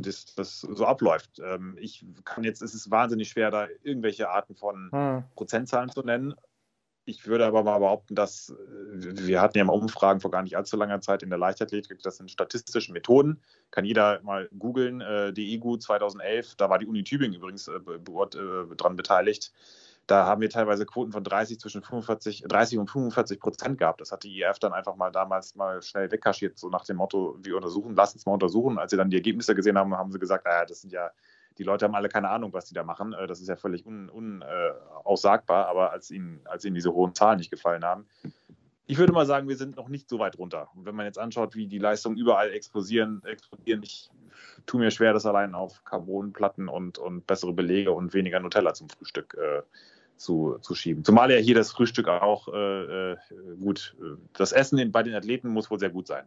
das, 0.00 0.34
das, 0.34 0.60
so 0.60 0.84
abläuft. 0.84 1.40
Ähm, 1.44 1.76
ich 1.78 2.04
kann 2.24 2.44
jetzt, 2.44 2.62
es 2.62 2.74
ist 2.74 2.90
wahnsinnig 2.90 3.28
schwer, 3.28 3.50
da 3.50 3.68
irgendwelche 3.82 4.30
Arten 4.30 4.56
von 4.56 4.90
hm. 4.90 5.24
Prozentzahlen 5.36 5.90
zu 5.90 6.02
nennen. 6.02 6.34
Ich 7.04 7.26
würde 7.26 7.46
aber 7.46 7.62
mal 7.62 7.78
behaupten, 7.78 8.14
dass 8.14 8.50
äh, 8.50 9.26
wir 9.26 9.40
hatten 9.40 9.58
ja 9.58 9.64
mal 9.64 9.72
Umfragen 9.72 10.20
vor 10.20 10.30
gar 10.30 10.42
nicht 10.42 10.56
allzu 10.56 10.76
langer 10.76 11.00
Zeit 11.00 11.22
in 11.22 11.30
der 11.30 11.38
Leichtathletik. 11.38 12.02
Das 12.02 12.16
sind 12.16 12.30
statistische 12.30 12.92
Methoden. 12.92 13.40
Kann 13.70 13.84
jeder 13.84 14.20
mal 14.22 14.48
googeln. 14.58 15.02
Äh, 15.02 15.32
die 15.32 15.54
EGU 15.54 15.76
2011, 15.76 16.56
da 16.56 16.68
war 16.68 16.78
die 16.78 16.86
Uni 16.86 17.04
Tübingen 17.04 17.36
übrigens 17.36 17.68
äh, 17.68 17.78
dran 18.76 18.96
beteiligt 18.96 19.52
da 20.08 20.24
haben 20.24 20.40
wir 20.40 20.48
teilweise 20.48 20.86
Quoten 20.86 21.12
von 21.12 21.22
30 21.22 21.60
zwischen 21.60 21.82
45, 21.82 22.44
30 22.48 22.78
und 22.78 22.90
45 22.90 23.38
Prozent 23.38 23.78
gehabt. 23.78 24.00
Das 24.00 24.10
hat 24.10 24.24
die 24.24 24.40
IF 24.40 24.58
dann 24.58 24.72
einfach 24.72 24.96
mal 24.96 25.12
damals 25.12 25.54
mal 25.54 25.82
schnell 25.82 26.10
wegkaschiert, 26.10 26.58
so 26.58 26.70
nach 26.70 26.84
dem 26.84 26.96
Motto, 26.96 27.36
wir 27.42 27.54
untersuchen, 27.54 27.94
lass 27.94 28.14
uns 28.14 28.24
mal 28.24 28.32
untersuchen. 28.32 28.78
Als 28.78 28.90
sie 28.90 28.96
dann 28.96 29.10
die 29.10 29.16
Ergebnisse 29.16 29.54
gesehen 29.54 29.76
haben, 29.76 29.94
haben 29.94 30.10
sie 30.10 30.18
gesagt, 30.18 30.46
naja, 30.46 30.64
das 30.64 30.80
sind 30.80 30.92
ja, 30.92 31.10
die 31.58 31.62
Leute 31.62 31.84
haben 31.84 31.94
alle 31.94 32.08
keine 32.08 32.30
Ahnung, 32.30 32.54
was 32.54 32.64
die 32.64 32.74
da 32.74 32.84
machen. 32.84 33.12
Äh, 33.12 33.26
das 33.26 33.40
ist 33.40 33.48
ja 33.48 33.56
völlig 33.56 33.84
unaussagbar, 33.84 35.64
un, 35.64 35.66
äh, 35.66 35.70
aber 35.70 35.92
als 35.92 36.10
ihnen, 36.10 36.40
als 36.46 36.64
ihnen 36.64 36.74
diese 36.74 36.94
hohen 36.94 37.14
Zahlen 37.14 37.38
nicht 37.38 37.50
gefallen 37.50 37.84
haben, 37.84 38.06
ich 38.86 38.96
würde 38.96 39.12
mal 39.12 39.26
sagen, 39.26 39.46
wir 39.46 39.56
sind 39.58 39.76
noch 39.76 39.88
nicht 39.88 40.08
so 40.08 40.18
weit 40.18 40.38
runter. 40.38 40.68
Und 40.74 40.86
wenn 40.86 40.94
man 40.94 41.04
jetzt 41.04 41.18
anschaut, 41.18 41.54
wie 41.54 41.66
die 41.66 41.78
Leistungen 41.78 42.16
überall 42.16 42.50
explodieren, 42.54 43.22
explodieren 43.26 43.82
ich 43.82 44.10
tue 44.64 44.80
mir 44.80 44.90
schwer, 44.90 45.12
das 45.12 45.26
allein 45.26 45.54
auf 45.54 45.84
Carbonplatten 45.84 46.68
und, 46.68 46.96
und 46.96 47.26
bessere 47.26 47.52
Belege 47.52 47.92
und 47.92 48.14
weniger 48.14 48.40
Nutella 48.40 48.72
zum 48.72 48.88
Frühstück 48.88 49.36
äh, 49.38 49.62
zu, 50.18 50.58
zu 50.60 50.74
schieben. 50.74 51.04
Zumal 51.04 51.30
ja 51.30 51.38
hier 51.38 51.54
das 51.54 51.72
Frühstück 51.72 52.08
auch 52.08 52.48
äh, 52.48 53.12
äh 53.12 53.16
gut, 53.60 53.96
das 54.34 54.52
Essen 54.52 54.92
bei 54.92 55.02
den 55.02 55.14
Athleten 55.14 55.48
muss 55.48 55.70
wohl 55.70 55.78
sehr 55.78 55.90
gut 55.90 56.06
sein, 56.06 56.24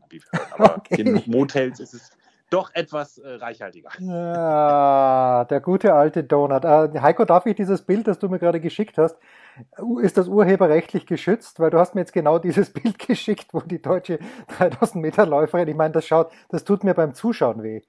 aber 0.52 0.76
okay. 0.78 1.02
in 1.02 1.22
Motels 1.28 1.80
ist 1.80 1.94
es 1.94 2.12
doch 2.52 2.70
etwas 2.74 3.18
äh, 3.18 3.36
reichhaltiger. 3.36 3.90
Ja, 4.00 5.46
der 5.46 5.62
gute 5.62 5.94
alte 5.94 6.24
Donut. 6.24 6.66
Äh, 6.66 7.00
Heiko, 7.00 7.24
darf 7.24 7.46
ich 7.46 7.56
dieses 7.56 7.82
Bild, 7.82 8.08
das 8.08 8.20
du 8.20 8.28
mir 8.28 8.40
gerade 8.40 8.60
geschickt 8.60 8.98
hast, 8.98 9.18
ist 10.02 10.18
das 10.18 10.28
urheberrechtlich 10.28 11.06
geschützt? 11.06 11.60
Weil 11.60 11.70
du 11.70 11.80
hast 11.80 11.96
mir 11.96 12.02
jetzt 12.02 12.14
genau 12.14 12.40
dieses 12.40 12.70
Bild 12.74 13.00
geschickt, 13.00 13.54
wo 13.54 13.62
die 13.62 13.82
deutsche 13.82 14.20
3000 14.58 15.02
Meter 15.02 15.26
Läuferin, 15.26 15.68
ich 15.70 15.76
meine, 15.76 15.94
das 15.94 16.06
schaut, 16.06 16.32
das 16.50 16.66
tut 16.66 16.84
mir 16.84 16.94
beim 16.94 17.14
Zuschauen 17.14 17.64
weh. 17.64 17.82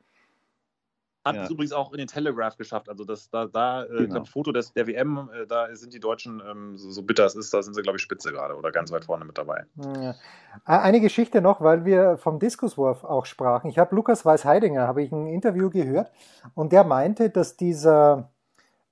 Hat 1.25 1.37
ja. 1.37 1.45
es 1.45 1.51
übrigens 1.51 1.73
auch 1.73 1.93
in 1.93 1.99
den 1.99 2.09
Telegraph 2.09 2.57
geschafft. 2.57 2.89
Also 2.89 3.05
das, 3.05 3.31
da, 3.31 3.47
da 3.47 3.85
äh, 3.85 4.07
genau. 4.07 4.25
Foto 4.25 4.51
des, 4.51 4.73
der 4.73 4.89
WM, 4.89 5.31
äh, 5.33 5.47
da 5.47 5.73
sind 5.73 5.95
die 5.95 6.01
Deutschen, 6.01 6.43
ähm, 6.45 6.77
so, 6.77 6.91
so, 6.91 7.03
bitter 7.03 7.25
es 7.25 7.37
ist, 7.37 7.55
da 7.55 7.63
sind 7.63 7.75
sie, 7.75 7.83
glaube 7.83 7.99
ich, 7.99 8.03
spitze 8.03 8.33
gerade 8.33 8.57
oder 8.57 8.73
ganz 8.73 8.91
weit 8.91 9.05
vorne 9.05 9.25
mit 9.25 9.39
dabei. 9.39 9.65
Ja. 9.77 10.17
Eine 10.65 11.01
Geschichte 11.01 11.41
noch, 11.41 11.61
weil 11.61 11.85
wir 11.85 12.17
vom 12.17 12.41
Diskuswurf 12.41 13.05
auch 13.05 13.27
sprachen. 13.27 13.71
Ich 13.71 13.79
habe 13.79 13.95
Lukas 13.95 14.25
Weiß-Heidinger, 14.25 14.89
habe 14.89 15.03
ich 15.03 15.13
ein 15.13 15.29
Interview 15.29 15.71
gehört 15.71 16.11
und 16.55 16.73
der 16.73 16.83
meinte, 16.83 17.31
dass 17.31 17.57
dieser, 17.57 18.31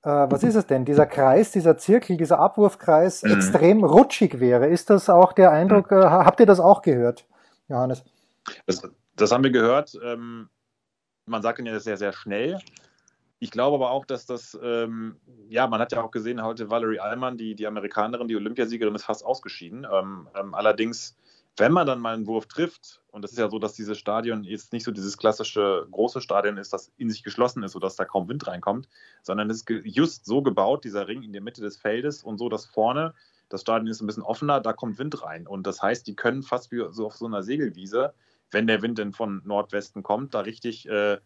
äh, 0.04 0.08
was 0.08 0.44
ist 0.44 0.54
es 0.54 0.66
denn, 0.66 0.84
dieser 0.84 1.06
Kreis, 1.06 1.50
dieser 1.50 1.78
Zirkel, 1.78 2.16
dieser 2.16 2.38
Abwurfkreis 2.38 3.24
mhm. 3.24 3.32
extrem 3.32 3.82
rutschig 3.82 4.38
wäre. 4.38 4.68
Ist 4.68 4.88
das 4.88 5.10
auch 5.10 5.32
der 5.32 5.50
Eindruck, 5.50 5.90
mhm. 5.90 5.98
äh, 5.98 6.04
habt 6.04 6.38
ihr 6.38 6.46
das 6.46 6.60
auch 6.60 6.82
gehört, 6.82 7.26
Johannes? 7.66 8.04
Das, 8.66 8.82
das 9.16 9.32
haben 9.32 9.42
wir 9.42 9.50
gehört. 9.50 9.98
Ähm 10.04 10.48
man 11.30 11.42
sagt 11.42 11.60
ja 11.60 11.78
sehr, 11.78 11.96
sehr 11.96 12.12
schnell. 12.12 12.58
Ich 13.38 13.50
glaube 13.50 13.76
aber 13.76 13.90
auch, 13.90 14.04
dass 14.04 14.26
das, 14.26 14.58
ähm, 14.62 15.16
ja, 15.48 15.66
man 15.66 15.80
hat 15.80 15.92
ja 15.92 16.02
auch 16.02 16.10
gesehen, 16.10 16.42
heute 16.42 16.68
Valerie 16.68 16.98
Allmann, 16.98 17.38
die, 17.38 17.54
die 17.54 17.66
Amerikanerin, 17.66 18.28
die 18.28 18.36
Olympiasiegerin, 18.36 18.94
ist 18.94 19.04
fast 19.04 19.24
ausgeschieden. 19.24 19.86
Ähm, 19.90 20.28
ähm, 20.38 20.54
allerdings, 20.54 21.16
wenn 21.56 21.72
man 21.72 21.86
dann 21.86 22.00
mal 22.00 22.14
einen 22.14 22.26
Wurf 22.26 22.46
trifft, 22.46 23.00
und 23.12 23.22
das 23.22 23.32
ist 23.32 23.38
ja 23.38 23.48
so, 23.48 23.58
dass 23.58 23.72
dieses 23.72 23.96
Stadion 23.96 24.44
jetzt 24.44 24.74
nicht 24.74 24.84
so 24.84 24.90
dieses 24.90 25.16
klassische 25.16 25.86
große 25.90 26.20
Stadion 26.20 26.58
ist, 26.58 26.74
das 26.74 26.92
in 26.98 27.08
sich 27.08 27.22
geschlossen 27.22 27.62
ist, 27.62 27.72
sodass 27.72 27.96
da 27.96 28.04
kaum 28.04 28.28
Wind 28.28 28.46
reinkommt, 28.46 28.88
sondern 29.22 29.48
es 29.48 29.62
ist 29.62 29.70
just 29.84 30.26
so 30.26 30.42
gebaut, 30.42 30.84
dieser 30.84 31.08
Ring 31.08 31.22
in 31.22 31.32
der 31.32 31.42
Mitte 31.42 31.62
des 31.62 31.78
Feldes 31.78 32.22
und 32.22 32.36
so, 32.36 32.50
dass 32.50 32.66
vorne 32.66 33.14
das 33.48 33.62
Stadion 33.62 33.88
ist 33.88 34.00
ein 34.00 34.06
bisschen 34.06 34.22
offener, 34.22 34.60
da 34.60 34.72
kommt 34.72 34.98
Wind 34.98 35.22
rein. 35.24 35.46
Und 35.46 35.66
das 35.66 35.82
heißt, 35.82 36.06
die 36.06 36.14
können 36.14 36.42
fast 36.42 36.70
wie 36.70 36.84
so 36.90 37.06
auf 37.06 37.16
so 37.16 37.26
einer 37.26 37.42
Segelwiese 37.42 38.14
wenn 38.50 38.66
der 38.66 38.82
Wind 38.82 38.98
denn 38.98 39.12
von 39.12 39.42
Nordwesten 39.44 40.02
kommt, 40.02 40.34
da 40.34 40.40
richtig 40.40 40.88
äh, 40.88 41.18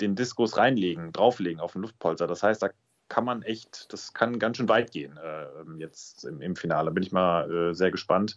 den 0.00 0.14
Diskus 0.14 0.56
reinlegen, 0.56 1.12
drauflegen 1.12 1.60
auf 1.60 1.72
den 1.72 1.82
Luftpolster. 1.82 2.26
Das 2.26 2.42
heißt, 2.42 2.62
da 2.62 2.70
kann 3.08 3.24
man 3.24 3.42
echt, 3.42 3.92
das 3.92 4.12
kann 4.12 4.38
ganz 4.38 4.56
schön 4.56 4.68
weit 4.68 4.92
gehen 4.92 5.16
äh, 5.16 5.46
jetzt 5.78 6.24
im, 6.24 6.40
im, 6.40 6.56
Finale. 6.56 6.90
Bin 6.90 7.02
ich 7.02 7.12
mal 7.12 7.50
äh, 7.50 7.74
sehr 7.74 7.90
gespannt. 7.90 8.36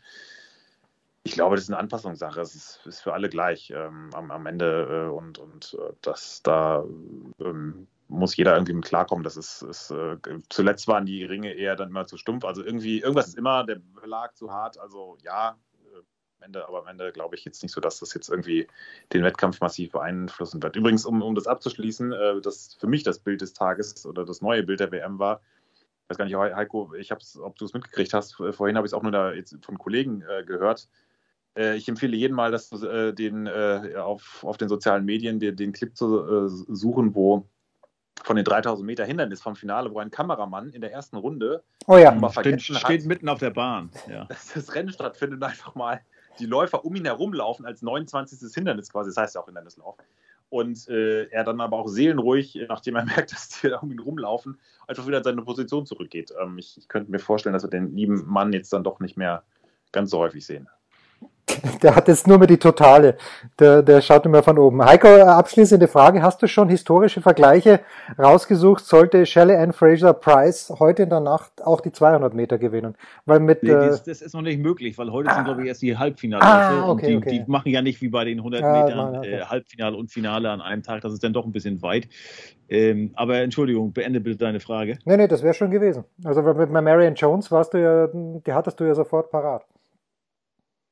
Ich 1.24 1.34
glaube, 1.34 1.56
das 1.56 1.66
ist 1.66 1.70
eine 1.70 1.78
Anpassungssache. 1.78 2.42
Es 2.42 2.56
ist, 2.56 2.80
ist 2.86 3.02
für 3.02 3.14
alle 3.14 3.30
gleich 3.30 3.72
ähm, 3.76 4.10
am, 4.14 4.32
am, 4.32 4.46
Ende 4.48 5.08
äh, 5.08 5.12
und, 5.12 5.38
und 5.38 5.78
äh, 5.80 5.94
das 6.02 6.42
da 6.42 6.84
ähm, 7.40 7.88
muss 8.08 8.36
jeder 8.36 8.54
irgendwie 8.54 8.74
mit 8.74 8.86
klarkommen. 8.86 9.24
Das 9.24 9.38
ist, 9.38 9.62
ist 9.62 9.92
äh, 9.92 10.18
zuletzt 10.50 10.88
waren 10.88 11.06
die 11.06 11.24
Ringe 11.24 11.54
eher 11.54 11.76
dann 11.76 11.90
immer 11.90 12.08
zu 12.08 12.18
stumpf. 12.18 12.44
Also 12.44 12.64
irgendwie, 12.64 13.00
irgendwas 13.00 13.28
ist 13.28 13.38
immer, 13.38 13.64
der 13.66 13.76
Belag 14.02 14.36
zu 14.36 14.52
hart. 14.52 14.80
Also 14.80 15.18
ja, 15.22 15.58
Ende, 16.42 16.68
aber 16.68 16.80
am 16.82 16.88
Ende 16.88 17.12
glaube 17.12 17.36
ich 17.36 17.46
jetzt 17.46 17.64
nicht 17.64 17.72
so, 17.72 17.82
dass 17.82 18.00
das 18.00 18.14
jetzt 18.14 18.30
irgendwie 18.30 18.68
den 19.14 19.24
Wettkampf 19.24 19.62
massiv 19.62 19.92
beeinflussen 19.92 20.62
wird. 20.62 20.76
Übrigens, 20.76 21.06
um, 21.06 21.22
um 21.22 21.36
das 21.36 21.48
abzuschließen, 21.48 22.12
äh, 22.14 22.42
das 22.42 22.76
für 22.80 22.88
mich 22.88 23.04
das 23.04 23.20
Bild 23.20 23.42
des 23.42 23.54
Tages 23.54 24.06
oder 24.06 24.26
das 24.26 24.42
neue 24.42 24.64
Bild 24.64 24.80
der 24.80 24.92
WM 24.92 25.20
war, 25.20 25.42
ich 26.04 26.10
weiß 26.10 26.18
gar 26.18 26.26
nicht, 26.26 26.36
Heiko, 26.36 26.94
ich 26.96 27.12
habe 27.12 27.22
ob 27.42 27.58
du 27.58 27.66
es 27.66 27.74
mitgekriegt 27.74 28.14
hast, 28.14 28.36
vorhin 28.36 28.76
habe 28.76 28.86
ich 28.86 28.92
es 28.92 28.94
auch 28.94 29.04
nur 29.04 29.14
da 29.14 29.32
jetzt 29.32 29.58
von 29.64 29.78
Kollegen 29.78 30.24
äh, 30.24 30.44
gehört. 30.44 30.90
Äh, 31.56 31.78
ich 31.78 31.88
empfehle 31.88 32.18
jedem 32.18 32.36
mal, 32.36 32.52
dass 32.52 32.72
äh, 32.72 33.14
den, 33.14 33.48
äh, 33.48 33.96
auf, 33.98 34.44
auf 34.44 34.58
den 34.58 34.70
sozialen 34.70 35.06
Medien 35.06 35.40
den, 35.40 35.56
den 35.56 35.72
Clip 35.72 35.96
zu 35.96 36.20
äh, 36.20 36.48
suchen, 36.48 37.16
wo 37.16 37.48
von 38.24 38.36
den 38.36 38.46
3000 38.46 38.86
Meter 38.86 39.06
Hindernis 39.06 39.42
vom 39.42 39.56
Finale, 39.56 39.92
wo 39.94 40.00
ein 40.00 40.12
Kameramann 40.12 40.70
in 40.72 40.82
der 40.82 40.92
ersten 40.92 41.18
Runde 41.18 41.64
oh 41.88 41.98
ja. 41.98 42.16
steht, 42.32 42.62
steht, 42.62 43.06
mitten 43.06 43.30
auf 43.30 43.40
der 43.40 43.50
Bahn. 43.50 43.90
Ja. 44.10 44.26
Dass 44.30 44.54
das 44.54 44.76
Rennen 44.76 44.92
stattfindet 44.92 45.38
und 45.38 45.44
einfach 45.44 45.76
mal 45.76 46.02
die 46.40 46.46
Läufer 46.46 46.86
um 46.86 46.96
ihn 46.96 47.06
herum 47.06 47.34
laufen 47.34 47.66
als 47.66 47.82
29. 47.82 48.54
Hindernis 48.54 48.92
quasi, 48.92 49.10
das 49.10 49.18
heißt 49.18 49.36
ja 49.36 49.42
auch 49.42 49.46
Hindernislauf. 49.46 49.98
Und 50.50 50.90
äh, 50.90 51.28
er 51.28 51.46
dann 51.46 51.62
aber 51.62 51.78
auch 51.78 51.88
seelenruhig, 51.88 52.60
nachdem 52.68 52.96
er 52.96 53.06
merkt, 53.06 53.32
dass 53.32 53.50
die 53.50 53.70
da 53.70 53.80
um 53.80 53.92
ihn 53.92 54.00
rumlaufen, 54.00 54.60
einfach 54.88 55.08
wieder 55.08 55.20
in 55.20 55.24
seine 55.24 55.42
Position 55.44 55.86
zurückgeht. 55.86 56.34
Ähm, 56.42 56.58
ich, 56.58 56.78
ich 56.78 56.88
könnte 56.88 57.12
mir 57.12 57.20
vorstellen, 57.20 57.54
dass 57.54 57.64
wir 57.64 57.70
den 57.70 57.96
lieben 57.96 58.26
Mann 58.28 58.52
jetzt 58.52 58.74
dann 58.74 58.84
doch 58.84 59.00
nicht 59.00 59.18
mehr 59.18 59.44
ganz 59.92 60.10
so 60.10 60.20
häufig 60.20 60.46
sehen. 60.46 60.68
Der 61.84 61.96
hat 61.96 62.08
jetzt 62.08 62.28
nur 62.28 62.38
mehr 62.38 62.48
die 62.48 62.58
Totale. 62.58 63.18
Der, 63.60 63.82
der 63.82 64.02
schaut 64.02 64.26
immer 64.26 64.44
von 64.44 64.58
oben. 64.58 64.84
Heiko, 64.84 65.08
abschließende 65.08 65.88
Frage. 65.88 66.22
Hast 66.22 66.42
du 66.42 66.48
schon 66.48 66.70
historische 66.70 67.22
Vergleiche 67.22 67.80
rausgesucht? 68.18 68.86
Sollte 68.86 69.26
Shelley 69.26 69.56
Ann 69.56 69.74
Fraser 69.74 70.14
Price 70.14 70.74
heute 70.80 71.04
in 71.04 71.10
der 71.10 71.20
Nacht 71.20 71.64
auch 71.64 71.82
die 71.82 71.92
200 71.92 72.34
Meter 72.34 72.58
gewinnen? 72.58 72.96
Weil 73.26 73.40
mit, 73.40 73.64
nee, 73.64 73.70
das, 73.70 74.04
das, 74.04 74.22
ist 74.22 74.34
noch 74.34 74.42
nicht 74.42 74.60
möglich, 74.60 74.98
weil 74.98 75.12
heute 75.12 75.30
ah, 75.30 75.36
sind, 75.36 75.46
glaube 75.46 75.62
ich, 75.62 75.68
erst 75.68 75.82
die 75.82 75.98
Halbfinale. 75.98 76.44
Ah, 76.44 76.90
okay, 76.90 77.08
die, 77.08 77.16
okay. 77.18 77.30
die, 77.46 77.52
machen 77.52 77.70
ja 77.72 77.82
nicht 77.82 78.02
wie 78.02 78.10
bei 78.10 78.26
den 78.26 78.40
100 78.40 78.62
ja, 78.62 78.84
Metern 78.84 79.16
okay. 79.18 79.36
äh, 79.36 79.42
Halbfinale 79.42 79.96
und 79.98 80.12
Finale 80.12 80.50
an 80.50 80.62
einem 80.62 80.84
Tag. 80.84 81.02
Das 81.02 81.14
ist 81.14 81.24
dann 81.24 81.34
doch 81.34 81.46
ein 81.46 81.52
bisschen 81.52 81.82
weit. 81.82 82.08
Ähm, 82.70 83.12
aber 83.16 83.38
Entschuldigung, 83.40 83.92
beende 83.92 84.22
bitte 84.22 84.38
deine 84.38 84.60
Frage. 84.60 84.98
Nee, 85.06 85.18
nee, 85.18 85.28
das 85.28 85.44
wäre 85.44 85.54
schon 85.54 85.72
gewesen. 85.72 86.06
Also 86.24 86.42
mit 86.42 86.72
Marion 86.72 87.16
Jones 87.16 87.52
warst 87.52 87.74
du 87.74 87.82
ja, 87.82 88.08
die 88.14 88.54
hattest 88.54 88.80
du 88.80 88.86
ja 88.86 88.96
sofort 88.96 89.30
parat. 89.30 89.66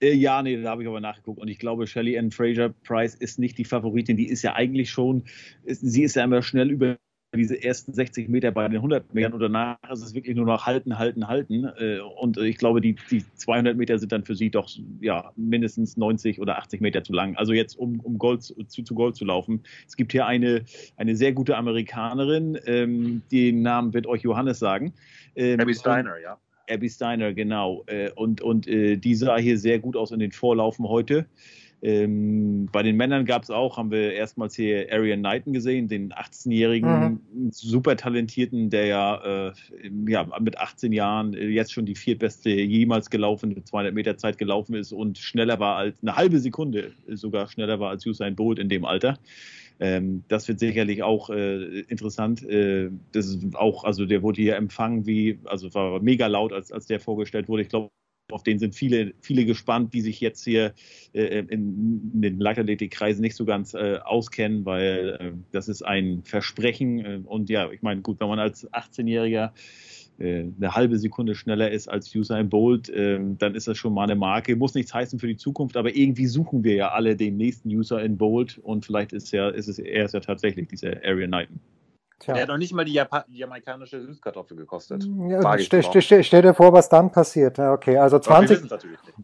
Äh, 0.02 0.14
ja, 0.14 0.42
nee, 0.42 0.62
da 0.62 0.72
habe 0.72 0.84
ich 0.84 0.88
aber 0.88 1.02
nachgeguckt. 1.02 1.40
Und 1.40 1.48
ich 1.48 1.60
glaube, 1.60 1.88
Shelly 1.88 2.18
Ann 2.18 2.32
Fraser 2.32 2.70
Price 2.70 3.16
ist 3.16 3.40
nicht 3.40 3.58
die 3.58 3.66
Favoritin. 3.66 4.18
Die 4.18 4.28
ist 4.28 4.44
ja 4.44 4.56
eigentlich 4.56 4.90
schon, 4.90 5.24
ist, 5.64 5.82
sie 5.82 6.04
ist 6.04 6.16
ja 6.16 6.24
immer 6.24 6.42
schnell 6.42 6.72
über 6.72 6.98
diese 7.36 7.62
ersten 7.62 7.94
60 7.94 8.28
Meter 8.28 8.52
bei 8.52 8.68
den 8.68 8.78
100 8.78 9.14
Metern 9.14 9.34
und 9.34 9.40
danach 9.40 9.78
ist 9.92 10.02
es 10.02 10.16
wirklich 10.16 10.36
nur 10.36 10.48
noch 10.48 10.66
halten, 10.66 10.98
halten, 10.98 11.28
halten. 11.28 11.66
Äh, 11.78 12.00
und 12.00 12.38
ich 12.38 12.58
glaube, 12.58 12.82
die, 12.82 12.96
die 13.12 13.24
200 13.36 13.78
Meter 13.78 14.00
sind 14.00 14.12
dann 14.12 14.24
für 14.24 14.36
sie 14.36 14.50
doch 14.50 14.68
ja, 15.00 15.32
mindestens 15.36 15.96
90 15.96 16.40
oder 16.40 16.58
80 16.58 16.82
Meter 16.82 17.04
zu 17.04 17.14
lang. 17.14 17.36
Also 17.36 17.54
jetzt, 17.54 17.78
um, 17.78 18.00
um 18.00 18.18
Gold, 18.18 18.42
zu, 18.42 18.56
zu 18.66 18.96
Gold 18.96 19.16
zu 19.16 19.26
laufen. 19.26 19.62
Es 19.88 19.96
gibt 19.96 20.12
hier 20.12 20.26
eine, 20.26 20.66
eine 20.98 21.16
sehr 21.16 21.34
gute 21.34 21.56
Amerikanerin, 21.56 22.58
ähm, 22.66 23.22
den 23.32 23.62
Namen 23.62 23.94
wird 23.94 24.08
euch 24.08 24.24
Johannes 24.24 24.58
sagen. 24.58 24.94
Ähm, 25.36 25.60
Abby 25.60 25.76
Steiner, 25.76 26.20
ja. 26.20 26.40
Abby 26.70 26.90
Steiner, 26.90 27.34
genau. 27.34 27.84
Äh, 27.88 28.12
und 28.12 28.42
und 28.42 28.68
äh, 28.68 28.98
die 28.98 29.16
sah 29.16 29.38
hier 29.38 29.58
sehr 29.58 29.80
gut 29.80 29.96
aus 29.96 30.12
in 30.12 30.20
den 30.20 30.32
Vorlaufen 30.32 30.88
heute. 30.88 31.26
Ähm, 31.82 32.68
bei 32.72 32.84
den 32.84 32.98
Männern 32.98 33.26
gab 33.26 33.44
es 33.44 33.50
auch, 33.50 33.78
haben 33.78 33.90
wir 33.90 34.12
erstmals 34.12 34.54
hier 34.56 34.92
Arian 34.92 35.22
Knighton 35.22 35.54
gesehen, 35.54 35.88
den 35.88 36.12
18-jährigen, 36.12 37.22
mhm. 37.34 37.52
super 37.52 37.96
talentierten, 37.96 38.70
der 38.70 38.86
ja, 38.88 39.48
äh, 39.48 39.54
ja 40.08 40.28
mit 40.42 40.58
18 40.58 40.92
Jahren 40.92 41.34
äh, 41.34 41.48
jetzt 41.48 41.72
schon 41.72 41.86
die 41.86 41.96
viertbeste 41.96 42.50
jemals 42.50 43.10
gelaufene 43.10 43.64
200 43.64 43.94
Meter 43.94 44.18
Zeit 44.18 44.38
gelaufen 44.38 44.76
ist 44.76 44.92
und 44.92 45.20
schneller 45.20 45.60
war 45.60 45.78
als 45.78 46.02
eine 46.02 46.18
halbe 46.18 46.40
Sekunde 46.40 46.92
sogar 47.08 47.48
schneller 47.48 47.80
war 47.80 47.92
als 47.92 48.06
Usain 48.06 48.36
Bolt 48.36 48.60
in 48.60 48.68
dem 48.68 48.84
Alter. 48.84 49.18
Ähm, 49.80 50.24
das 50.28 50.48
wird 50.48 50.60
sicherlich 50.60 51.04
auch 51.04 51.30
äh, 51.30 51.82
interessant. 51.82 52.44
Äh, 52.44 52.90
das 53.12 53.28
ist 53.28 53.56
auch, 53.56 53.84
also 53.84 54.06
der 54.06 54.22
wurde 54.22 54.42
hier 54.42 54.56
empfangen 54.58 55.06
wie, 55.06 55.40
also 55.46 55.74
war 55.74 56.02
mega 56.02 56.28
laut, 56.28 56.52
als, 56.54 56.72
als 56.72 56.86
der 56.86 57.00
vorgestellt 57.00 57.48
wurde. 57.48 57.64
Ich 57.64 57.70
glaube, 57.70 57.90
auf 58.32 58.44
den 58.44 58.60
sind 58.60 58.76
viele, 58.76 59.14
viele 59.22 59.46
gespannt, 59.46 59.94
die 59.94 60.02
sich 60.02 60.20
jetzt 60.22 60.44
hier 60.44 60.74
äh, 61.14 61.40
in, 61.40 61.50
in, 61.50 62.22
den 62.22 62.40
Leichtathletikkreisen 62.40 63.22
nicht 63.22 63.36
so 63.36 63.46
ganz 63.46 63.74
äh, 63.74 63.98
auskennen, 64.04 64.66
weil 64.66 65.18
äh, 65.20 65.32
das 65.52 65.68
ist 65.68 65.82
ein 65.82 66.24
Versprechen. 66.24 67.00
Äh, 67.00 67.22
und 67.26 67.50
ja, 67.50 67.72
ich 67.72 67.82
meine, 67.82 68.02
gut, 68.02 68.20
wenn 68.20 68.28
man 68.28 68.40
als 68.40 68.72
18-Jähriger 68.72 69.48
äh, 69.48 69.52
eine 70.20 70.76
halbe 70.76 70.98
Sekunde 70.98 71.36
schneller 71.36 71.72
ist 71.72 71.88
als 71.88 72.14
Usain 72.14 72.50
Bolt, 72.50 72.92
ähm, 72.94 73.38
dann 73.38 73.56
ist 73.56 73.68
das 73.68 73.78
schon 73.78 73.94
mal 73.94 74.04
eine 74.04 74.16
Marke. 74.16 74.56
Muss 74.56 74.74
nichts 74.74 74.94
heißen 74.94 75.20
für 75.20 75.28
die 75.28 75.38
Zukunft, 75.38 75.78
aber 75.78 75.96
irgendwie 75.96 76.28
suchen 76.28 76.64
wir 76.64 76.76
ja 76.76 76.90
alle 76.90 77.16
den 77.16 77.38
nächsten 77.38 77.70
Usain 77.70 78.18
Bolt 78.18 78.58
und 78.58 78.86
vielleicht 78.86 79.14
ist 79.14 79.32
ja, 79.32 79.50
ist 79.50 79.68
es, 79.68 79.80
er 79.80 80.06
ist 80.06 80.14
ja 80.14 80.20
tatsächlich 80.20 80.68
dieser 80.68 80.98
Arian 81.04 81.32
Knighton. 81.32 81.60
Tja. 82.20 82.34
Der 82.34 82.44
hat 82.44 82.50
noch 82.50 82.58
nicht 82.58 82.74
mal 82.74 82.84
die, 82.84 82.92
Japa 82.92 83.24
die 83.30 83.38
jamaikanische 83.38 84.02
Süßkartoffel 84.02 84.58
gekostet. 84.58 85.08
Ja, 85.30 85.58
stell, 85.58 85.84
stell, 86.02 86.24
stell, 86.24 86.42
dir 86.42 86.54
vor, 86.54 86.74
was 86.74 86.90
dann 86.90 87.12
passiert. 87.12 87.58
Ja, 87.58 87.72
okay, 87.72 87.98
also 87.98 88.20
20. 88.20 88.70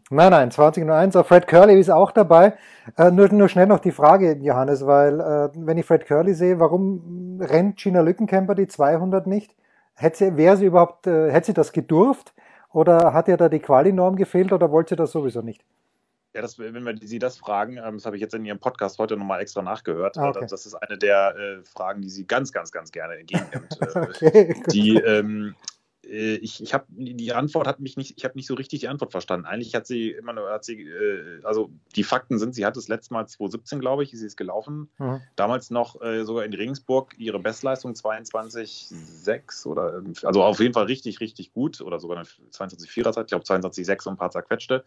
Nein, 0.08 0.30
nein, 0.30 0.50
2001. 0.50 1.12
So, 1.12 1.22
Fred 1.22 1.46
Curley 1.46 1.78
ist 1.78 1.90
auch 1.90 2.10
dabei. 2.10 2.54
Äh, 2.96 3.10
nur, 3.10 3.28
nur 3.28 3.50
schnell 3.50 3.66
noch 3.66 3.80
die 3.80 3.92
Frage, 3.92 4.38
Johannes, 4.40 4.86
weil 4.86 5.20
äh, 5.20 5.50
wenn 5.54 5.76
ich 5.76 5.84
Fred 5.84 6.06
Curley 6.06 6.32
sehe, 6.32 6.58
warum 6.58 7.38
rennt 7.38 7.76
Gina 7.76 8.00
Lückenkämper 8.00 8.54
die 8.54 8.66
200 8.66 9.26
nicht? 9.26 9.54
Hätte 9.96 10.18
sie, 10.18 10.36
wäre 10.36 10.56
sie 10.56 10.66
überhaupt, 10.66 11.06
äh, 11.06 11.32
hätte 11.32 11.46
sie 11.46 11.54
das 11.54 11.72
gedurft? 11.72 12.34
Oder 12.70 13.14
hat 13.14 13.28
ihr 13.28 13.36
da 13.36 13.48
die 13.48 13.58
Quali-Norm 13.58 14.16
gefehlt 14.16 14.52
oder 14.52 14.70
wollte 14.70 14.90
sie 14.90 14.96
das 14.96 15.12
sowieso 15.12 15.40
nicht? 15.40 15.64
Ja, 16.34 16.42
das, 16.42 16.58
wenn 16.58 16.84
wir 16.84 16.98
Sie 17.00 17.18
das 17.18 17.38
fragen, 17.38 17.78
ähm, 17.78 17.94
das 17.94 18.04
habe 18.04 18.16
ich 18.16 18.20
jetzt 18.20 18.34
in 18.34 18.44
Ihrem 18.44 18.58
Podcast 18.58 18.98
heute 18.98 19.16
nochmal 19.16 19.40
extra 19.40 19.62
nachgehört. 19.62 20.18
Ah, 20.18 20.28
okay. 20.28 20.40
das, 20.42 20.50
das, 20.50 20.66
ist 20.66 20.74
eine 20.74 20.98
der 20.98 21.34
äh, 21.34 21.64
Fragen, 21.64 22.02
die 22.02 22.10
sie 22.10 22.26
ganz, 22.26 22.52
ganz, 22.52 22.70
ganz 22.70 22.92
gerne 22.92 23.14
entgegennimmt. 23.14 23.78
Äh, 23.80 23.98
okay, 24.00 24.62
die, 24.70 24.96
ähm, 24.96 25.54
äh, 25.58 25.75
ich, 26.08 26.62
ich 26.62 26.72
habe 26.72 26.86
die 26.88 27.32
Antwort 27.32 27.66
hat 27.66 27.80
mich 27.80 27.96
nicht, 27.96 28.16
ich 28.16 28.24
habe 28.24 28.36
nicht 28.36 28.46
so 28.46 28.54
richtig 28.54 28.80
die 28.80 28.88
Antwort 28.88 29.10
verstanden. 29.10 29.46
Eigentlich 29.46 29.74
hat 29.74 29.86
sie 29.86 30.10
immer 30.10 30.32
nur, 30.32 30.50
hat 30.50 30.64
sie, 30.64 30.82
äh, 30.82 31.40
also 31.42 31.70
die 31.94 32.04
Fakten 32.04 32.38
sind, 32.38 32.54
sie 32.54 32.64
hat 32.64 32.76
es 32.76 32.88
letztes 32.88 33.10
Mal 33.10 33.26
2017, 33.26 33.80
glaube 33.80 34.04
ich, 34.04 34.10
sie 34.10 34.24
ist 34.24 34.36
gelaufen. 34.36 34.88
Mhm. 34.98 35.20
Damals 35.34 35.70
noch 35.70 36.00
äh, 36.00 36.24
sogar 36.24 36.44
in 36.44 36.52
Regensburg 36.52 37.14
ihre 37.18 37.40
Bestleistung 37.40 37.92
22,6 37.92 39.66
oder 39.66 40.02
also 40.22 40.42
auf 40.42 40.60
jeden 40.60 40.74
Fall 40.74 40.84
richtig, 40.84 41.20
richtig 41.20 41.52
gut 41.52 41.80
oder 41.80 41.98
sogar 41.98 42.18
eine 42.18 42.26
22,4er 42.26 43.12
Zeit, 43.12 43.24
ich 43.24 43.30
glaube 43.30 43.44
22,6 43.44 44.08
und 44.08 44.14
ein 44.14 44.16
paar 44.16 44.30
zerquetschte 44.30 44.84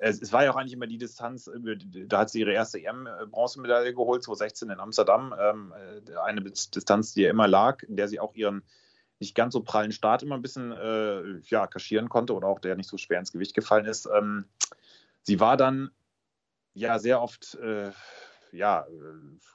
es, 0.00 0.22
es, 0.22 0.32
war 0.32 0.44
ja 0.44 0.50
auch 0.50 0.56
eigentlich 0.56 0.72
immer 0.72 0.86
die 0.86 0.96
Distanz, 0.96 1.50
da 2.06 2.20
hat 2.20 2.30
sie 2.30 2.40
ihre 2.40 2.52
erste 2.52 2.82
EM-Bronzemedaille 2.82 3.92
geholt, 3.92 4.22
2016 4.22 4.70
in 4.70 4.80
Amsterdam. 4.80 5.34
Ähm, 5.38 5.74
äh, 5.76 6.16
eine 6.24 6.40
Distanz, 6.40 7.12
die 7.12 7.22
ja 7.22 7.30
immer 7.30 7.46
lag, 7.46 7.82
in 7.82 7.96
der 7.96 8.08
sie 8.08 8.18
auch 8.18 8.34
ihren 8.34 8.62
nicht 9.20 9.34
ganz 9.34 9.52
so 9.52 9.62
prallen 9.62 9.92
Start 9.92 10.22
immer 10.22 10.34
ein 10.34 10.42
bisschen 10.42 10.72
äh, 10.72 11.38
ja, 11.44 11.66
kaschieren 11.66 12.08
konnte 12.08 12.34
oder 12.34 12.48
auch 12.48 12.58
der 12.58 12.76
nicht 12.76 12.88
so 12.88 12.96
schwer 12.96 13.18
ins 13.18 13.32
Gewicht 13.32 13.54
gefallen 13.54 13.86
ist. 13.86 14.08
Ähm, 14.12 14.46
sie 15.22 15.40
war 15.40 15.56
dann 15.56 15.90
ja 16.74 16.98
sehr 16.98 17.20
oft, 17.20 17.54
äh, 17.56 17.90
ja, 18.52 18.86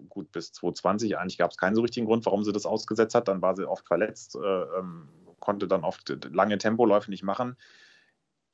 gut 0.07 0.31
bis 0.31 0.53
2020 0.53 1.17
eigentlich 1.17 1.37
gab 1.37 1.51
es 1.51 1.57
keinen 1.57 1.75
so 1.75 1.81
richtigen 1.81 2.05
Grund, 2.05 2.25
warum 2.25 2.43
sie 2.43 2.53
das 2.53 2.65
ausgesetzt 2.65 3.15
hat. 3.15 3.27
Dann 3.27 3.41
war 3.41 3.55
sie 3.55 3.67
oft 3.67 3.87
verletzt, 3.87 4.35
äh, 4.35 4.39
ähm, 4.39 5.09
konnte 5.39 5.67
dann 5.67 5.83
oft 5.83 6.15
lange 6.31 6.57
Tempoläufe 6.57 7.09
nicht 7.09 7.23
machen 7.23 7.57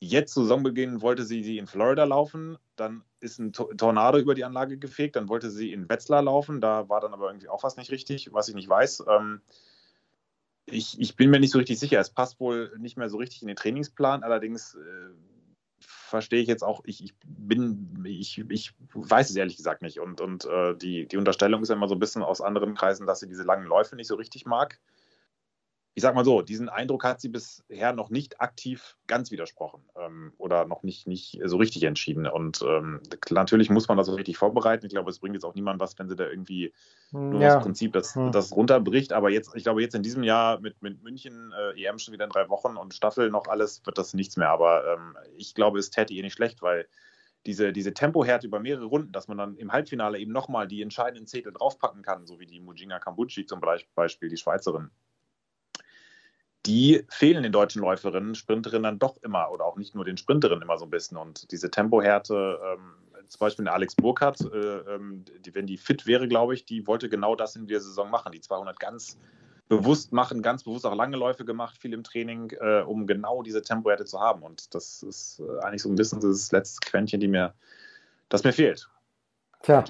jetzt 0.01 0.33
Saisonbeginn 0.33 1.01
wollte 1.01 1.23
sie 1.23 1.43
sie 1.43 1.59
in 1.59 1.67
Florida 1.67 2.03
laufen, 2.03 2.57
dann 2.75 3.03
ist 3.19 3.39
ein 3.39 3.53
Tornado 3.53 4.17
über 4.17 4.33
die 4.33 4.43
Anlage 4.43 4.77
gefegt, 4.77 5.15
dann 5.15 5.29
wollte 5.29 5.51
sie 5.51 5.71
in 5.71 5.87
Wetzlar 5.87 6.23
laufen, 6.23 6.59
da 6.59 6.89
war 6.89 6.99
dann 6.99 7.13
aber 7.13 7.27
irgendwie 7.27 7.47
auch 7.47 7.63
was 7.63 7.77
nicht 7.77 7.91
richtig, 7.91 8.33
was 8.33 8.49
ich 8.49 8.55
nicht 8.55 8.67
weiß. 8.67 9.05
Ähm, 9.07 9.41
ich, 10.71 10.99
ich, 10.99 11.15
bin 11.15 11.29
mir 11.29 11.39
nicht 11.39 11.51
so 11.51 11.57
richtig 11.57 11.79
sicher, 11.79 11.99
es 11.99 12.09
passt 12.09 12.39
wohl 12.39 12.71
nicht 12.79 12.97
mehr 12.97 13.09
so 13.09 13.17
richtig 13.17 13.41
in 13.41 13.47
den 13.47 13.57
Trainingsplan, 13.57 14.23
allerdings 14.23 14.75
äh, 14.75 15.09
verstehe 15.79 16.41
ich 16.41 16.47
jetzt 16.47 16.63
auch, 16.63 16.81
ich, 16.85 17.03
ich, 17.03 17.13
bin, 17.23 18.03
ich, 18.05 18.43
ich 18.49 18.73
weiß 18.93 19.29
es 19.29 19.35
ehrlich 19.35 19.57
gesagt 19.57 19.81
nicht. 19.81 19.99
Und, 19.99 20.21
und 20.21 20.45
äh, 20.45 20.75
die, 20.75 21.07
die 21.07 21.17
Unterstellung 21.17 21.61
ist 21.61 21.69
ja 21.69 21.75
immer 21.75 21.87
so 21.87 21.95
ein 21.95 21.99
bisschen 21.99 22.21
aus 22.21 22.41
anderen 22.41 22.75
Kreisen, 22.75 23.07
dass 23.07 23.19
sie 23.19 23.27
diese 23.27 23.43
langen 23.43 23.65
Läufe 23.65 23.95
nicht 23.95 24.07
so 24.07 24.15
richtig 24.15 24.45
mag 24.45 24.79
ich 25.93 26.03
sag 26.03 26.15
mal 26.15 26.23
so, 26.23 26.41
diesen 26.41 26.69
Eindruck 26.69 27.03
hat 27.03 27.19
sie 27.19 27.27
bisher 27.27 27.91
noch 27.91 28.09
nicht 28.09 28.39
aktiv 28.39 28.97
ganz 29.07 29.29
widersprochen 29.29 29.83
ähm, 29.97 30.31
oder 30.37 30.65
noch 30.65 30.83
nicht, 30.83 31.05
nicht 31.05 31.41
so 31.43 31.57
richtig 31.57 31.83
entschieden. 31.83 32.27
Und 32.27 32.61
ähm, 32.61 33.01
natürlich 33.29 33.69
muss 33.69 33.89
man 33.89 33.97
das 33.97 34.07
so 34.07 34.15
richtig 34.15 34.37
vorbereiten. 34.37 34.85
Ich 34.85 34.93
glaube, 34.93 35.09
es 35.09 35.19
bringt 35.19 35.35
jetzt 35.35 35.43
auch 35.43 35.53
niemand 35.53 35.81
was, 35.81 35.99
wenn 35.99 36.07
sie 36.07 36.15
da 36.15 36.27
irgendwie 36.27 36.73
nur 37.11 37.41
ja. 37.41 37.55
das 37.55 37.63
Prinzip 37.63 37.91
das, 37.91 38.15
hm. 38.15 38.31
das 38.31 38.55
runterbricht. 38.55 39.11
Aber 39.11 39.29
jetzt, 39.29 39.53
ich 39.53 39.63
glaube, 39.63 39.81
jetzt 39.81 39.93
in 39.93 40.03
diesem 40.03 40.23
Jahr 40.23 40.61
mit, 40.61 40.81
mit 40.81 41.03
München, 41.03 41.51
äh, 41.51 41.83
EM 41.83 41.99
schon 41.99 42.13
wieder 42.13 42.23
in 42.23 42.31
drei 42.31 42.47
Wochen 42.47 42.77
und 42.77 42.93
Staffel 42.93 43.29
noch 43.29 43.47
alles, 43.47 43.85
wird 43.85 43.97
das 43.97 44.13
nichts 44.13 44.37
mehr. 44.37 44.49
Aber 44.49 44.85
ähm, 44.93 45.17
ich 45.35 45.55
glaube, 45.55 45.77
es 45.77 45.89
täte 45.89 46.13
ihr 46.13 46.23
nicht 46.23 46.33
schlecht, 46.33 46.61
weil 46.61 46.87
diese, 47.45 47.73
diese 47.73 47.93
Tempohärte 47.93 48.47
über 48.47 48.61
mehrere 48.61 48.85
Runden, 48.85 49.11
dass 49.11 49.27
man 49.27 49.37
dann 49.37 49.57
im 49.57 49.73
Halbfinale 49.73 50.19
eben 50.19 50.31
nochmal 50.31 50.69
die 50.69 50.81
entscheidenden 50.81 51.27
Zettel 51.27 51.51
draufpacken 51.51 52.01
kann, 52.01 52.25
so 52.25 52.39
wie 52.39 52.45
die 52.45 52.61
Mujinga 52.61 52.99
Kambuchi 52.99 53.45
zum 53.45 53.59
Beispiel, 53.95 54.29
die 54.29 54.37
Schweizerin 54.37 54.89
die 56.65 57.05
fehlen 57.09 57.43
den 57.43 57.51
deutschen 57.51 57.81
Läuferinnen, 57.81 58.35
Sprinterinnen 58.35 58.83
dann 58.83 58.99
doch 58.99 59.17
immer 59.23 59.51
oder 59.51 59.65
auch 59.65 59.77
nicht 59.77 59.95
nur 59.95 60.05
den 60.05 60.17
Sprinterinnen 60.17 60.61
immer 60.61 60.77
so 60.77 60.85
ein 60.85 60.91
bisschen. 60.91 61.17
Und 61.17 61.51
diese 61.51 61.71
Tempohärte, 61.71 62.59
ähm, 62.63 62.93
zum 63.27 63.39
Beispiel 63.39 63.67
eine 63.67 63.73
Alex 63.73 63.95
Burkhardt, 63.95 64.41
äh, 64.41 64.95
ähm, 64.95 65.25
die, 65.45 65.55
wenn 65.55 65.65
die 65.65 65.77
fit 65.77 66.05
wäre, 66.05 66.27
glaube 66.27 66.53
ich, 66.53 66.65
die 66.65 66.85
wollte 66.85 67.09
genau 67.09 67.35
das 67.35 67.55
in 67.55 67.67
der 67.67 67.79
Saison 67.79 68.09
machen, 68.09 68.31
die 68.31 68.41
200 68.41 68.79
ganz 68.79 69.17
bewusst 69.69 70.11
machen, 70.11 70.41
ganz 70.41 70.63
bewusst 70.63 70.85
auch 70.85 70.93
lange 70.93 71.15
Läufe 71.15 71.45
gemacht, 71.45 71.77
viel 71.77 71.93
im 71.93 72.03
Training, 72.03 72.51
äh, 72.59 72.81
um 72.81 73.07
genau 73.07 73.41
diese 73.41 73.61
Tempohärte 73.61 74.03
zu 74.03 74.19
haben. 74.19 74.43
Und 74.43 74.75
das 74.75 75.01
ist 75.01 75.39
äh, 75.39 75.63
eigentlich 75.63 75.81
so 75.81 75.89
ein 75.89 75.95
bisschen 75.95 76.19
das 76.19 76.51
letzte 76.51 76.85
Quäntchen, 76.85 77.21
die 77.21 77.29
mir, 77.29 77.53
das 78.27 78.43
mir 78.43 78.53
fehlt. 78.53 78.89
Tja. 79.63 79.81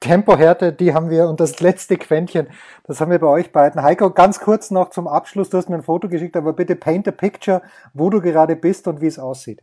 Tempohärte, 0.00 0.72
die 0.72 0.94
haben 0.94 1.10
wir 1.10 1.28
und 1.28 1.40
das 1.40 1.60
letzte 1.60 1.98
Quäntchen, 1.98 2.48
das 2.84 3.00
haben 3.00 3.10
wir 3.10 3.18
bei 3.18 3.26
euch 3.26 3.52
beiden. 3.52 3.82
Heiko, 3.82 4.10
ganz 4.10 4.40
kurz 4.40 4.70
noch 4.70 4.90
zum 4.90 5.06
Abschluss, 5.06 5.50
du 5.50 5.58
hast 5.58 5.68
mir 5.68 5.76
ein 5.76 5.82
Foto 5.82 6.08
geschickt, 6.08 6.36
aber 6.36 6.54
bitte 6.54 6.74
paint 6.74 7.06
a 7.06 7.10
picture, 7.10 7.60
wo 7.92 8.08
du 8.08 8.22
gerade 8.22 8.56
bist 8.56 8.88
und 8.88 9.02
wie 9.02 9.06
es 9.06 9.18
aussieht. 9.18 9.62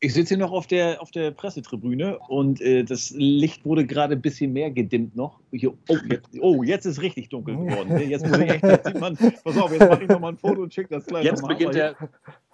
Ich 0.00 0.14
sitze 0.14 0.34
hier 0.34 0.38
noch 0.38 0.52
auf 0.52 0.68
der, 0.68 1.02
auf 1.02 1.10
der 1.10 1.32
Pressetribüne 1.32 2.18
und 2.28 2.60
äh, 2.60 2.84
das 2.84 3.10
Licht 3.10 3.64
wurde 3.64 3.84
gerade 3.84 4.14
ein 4.14 4.20
bisschen 4.20 4.52
mehr 4.52 4.70
gedimmt 4.70 5.16
noch. 5.16 5.40
Hier, 5.50 5.72
oh, 5.88 5.96
jetzt, 6.08 6.28
oh, 6.40 6.62
jetzt 6.62 6.86
ist 6.86 7.02
richtig 7.02 7.30
dunkel 7.30 7.56
geworden. 7.56 7.98
Jetzt 8.08 8.24
muss 8.24 8.38
ich 8.38 8.48
echt, 8.48 8.62
jetzt 8.62 8.86
sieht 8.86 9.00
man, 9.00 9.16
pass 9.16 9.58
auf, 9.58 9.72
jetzt 9.72 9.88
mache 9.88 10.04
ich 10.04 10.08
nochmal 10.08 10.32
ein 10.32 10.38
Foto 10.38 10.62
und 10.62 10.72
schicke 10.72 10.90
das 10.90 11.06
gleich 11.06 11.24
Jetzt 11.24 11.46
beginnt 11.46 11.74
der, 11.74 11.96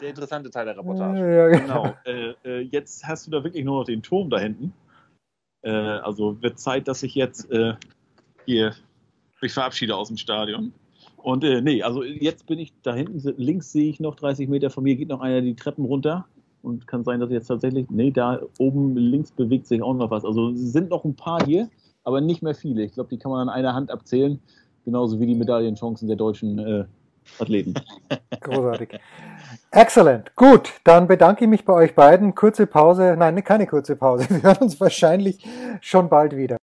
der 0.01 0.09
interessante 0.09 0.51
Teil 0.51 0.65
der 0.65 0.79
Reportage. 0.79 1.37
Ja, 1.37 1.49
genau. 1.49 1.95
Äh, 2.07 2.35
äh, 2.47 2.61
jetzt 2.61 3.07
hast 3.07 3.27
du 3.27 3.31
da 3.31 3.45
wirklich 3.45 3.65
nur 3.65 3.81
noch 3.81 3.85
den 3.85 4.03
Turm 4.03 4.31
da 4.31 4.39
hinten. 4.39 4.73
Äh, 5.65 5.71
also 5.71 6.41
wird 6.43 6.59
Zeit, 6.59 6.87
dass 6.87 7.03
ich 7.03 7.15
jetzt 7.15 7.51
äh, 7.51 7.75
hier 8.47 8.75
mich 9.41 9.53
verabschiede 9.53 9.97
aus 9.97 10.09
dem 10.09 10.17
Stadion. 10.17 10.73
Und 11.17 11.43
äh, 11.43 11.61
nee, 11.61 11.83
also 11.83 12.03
jetzt 12.03 12.47
bin 12.47 12.59
ich 12.59 12.73
da 12.83 12.95
hinten, 12.95 13.21
links 13.39 13.73
sehe 13.73 13.89
ich 13.89 13.99
noch 13.99 14.15
30 14.15 14.49
Meter 14.49 14.71
von 14.71 14.85
mir, 14.85 14.95
geht 14.95 15.09
noch 15.09 15.21
einer 15.21 15.41
die 15.41 15.57
Treppen 15.57 15.85
runter. 15.85 16.27
Und 16.63 16.87
kann 16.87 17.05
sein, 17.05 17.21
dass 17.21 17.31
jetzt 17.31 17.49
tatsächlich, 17.49 17.91
nee, 17.91 18.11
da 18.11 18.41
oben 18.59 18.97
links 18.97 19.31
bewegt 19.31 19.67
sich 19.67 19.83
auch 19.83 19.93
noch 19.93 20.11
was. 20.11 20.25
Also 20.25 20.55
sind 20.55 20.89
noch 20.89 21.05
ein 21.05 21.15
paar 21.15 21.45
hier, 21.45 21.69
aber 22.05 22.23
nicht 22.23 22.43
mehr 22.43 22.55
viele. 22.55 22.85
Ich 22.85 22.93
glaube, 22.93 23.11
die 23.11 23.19
kann 23.19 23.31
man 23.33 23.49
an 23.49 23.55
einer 23.55 23.75
Hand 23.75 23.91
abzählen. 23.91 24.41
Genauso 24.87 25.21
wie 25.21 25.27
die 25.27 25.35
Medaillenchancen 25.35 26.09
der 26.09 26.17
deutschen 26.17 26.59
äh, 26.59 26.85
Athleten. 27.39 27.75
Großartig. 28.41 29.01
Excellent. 29.71 30.35
Gut, 30.37 30.73
dann 30.85 31.07
bedanke 31.07 31.45
ich 31.45 31.51
mich 31.51 31.65
bei 31.65 31.73
euch 31.73 31.95
beiden. 31.95 32.35
Kurze 32.35 32.67
Pause. 32.67 33.17
Nein, 33.19 33.43
keine 33.43 33.67
kurze 33.67 33.97
Pause. 33.97 34.27
Wir 34.31 34.43
hören 34.43 34.59
uns 34.59 34.81
wahrscheinlich 34.81 35.45
schon 35.81 36.09
bald 36.09 36.37
wieder. 36.37 36.57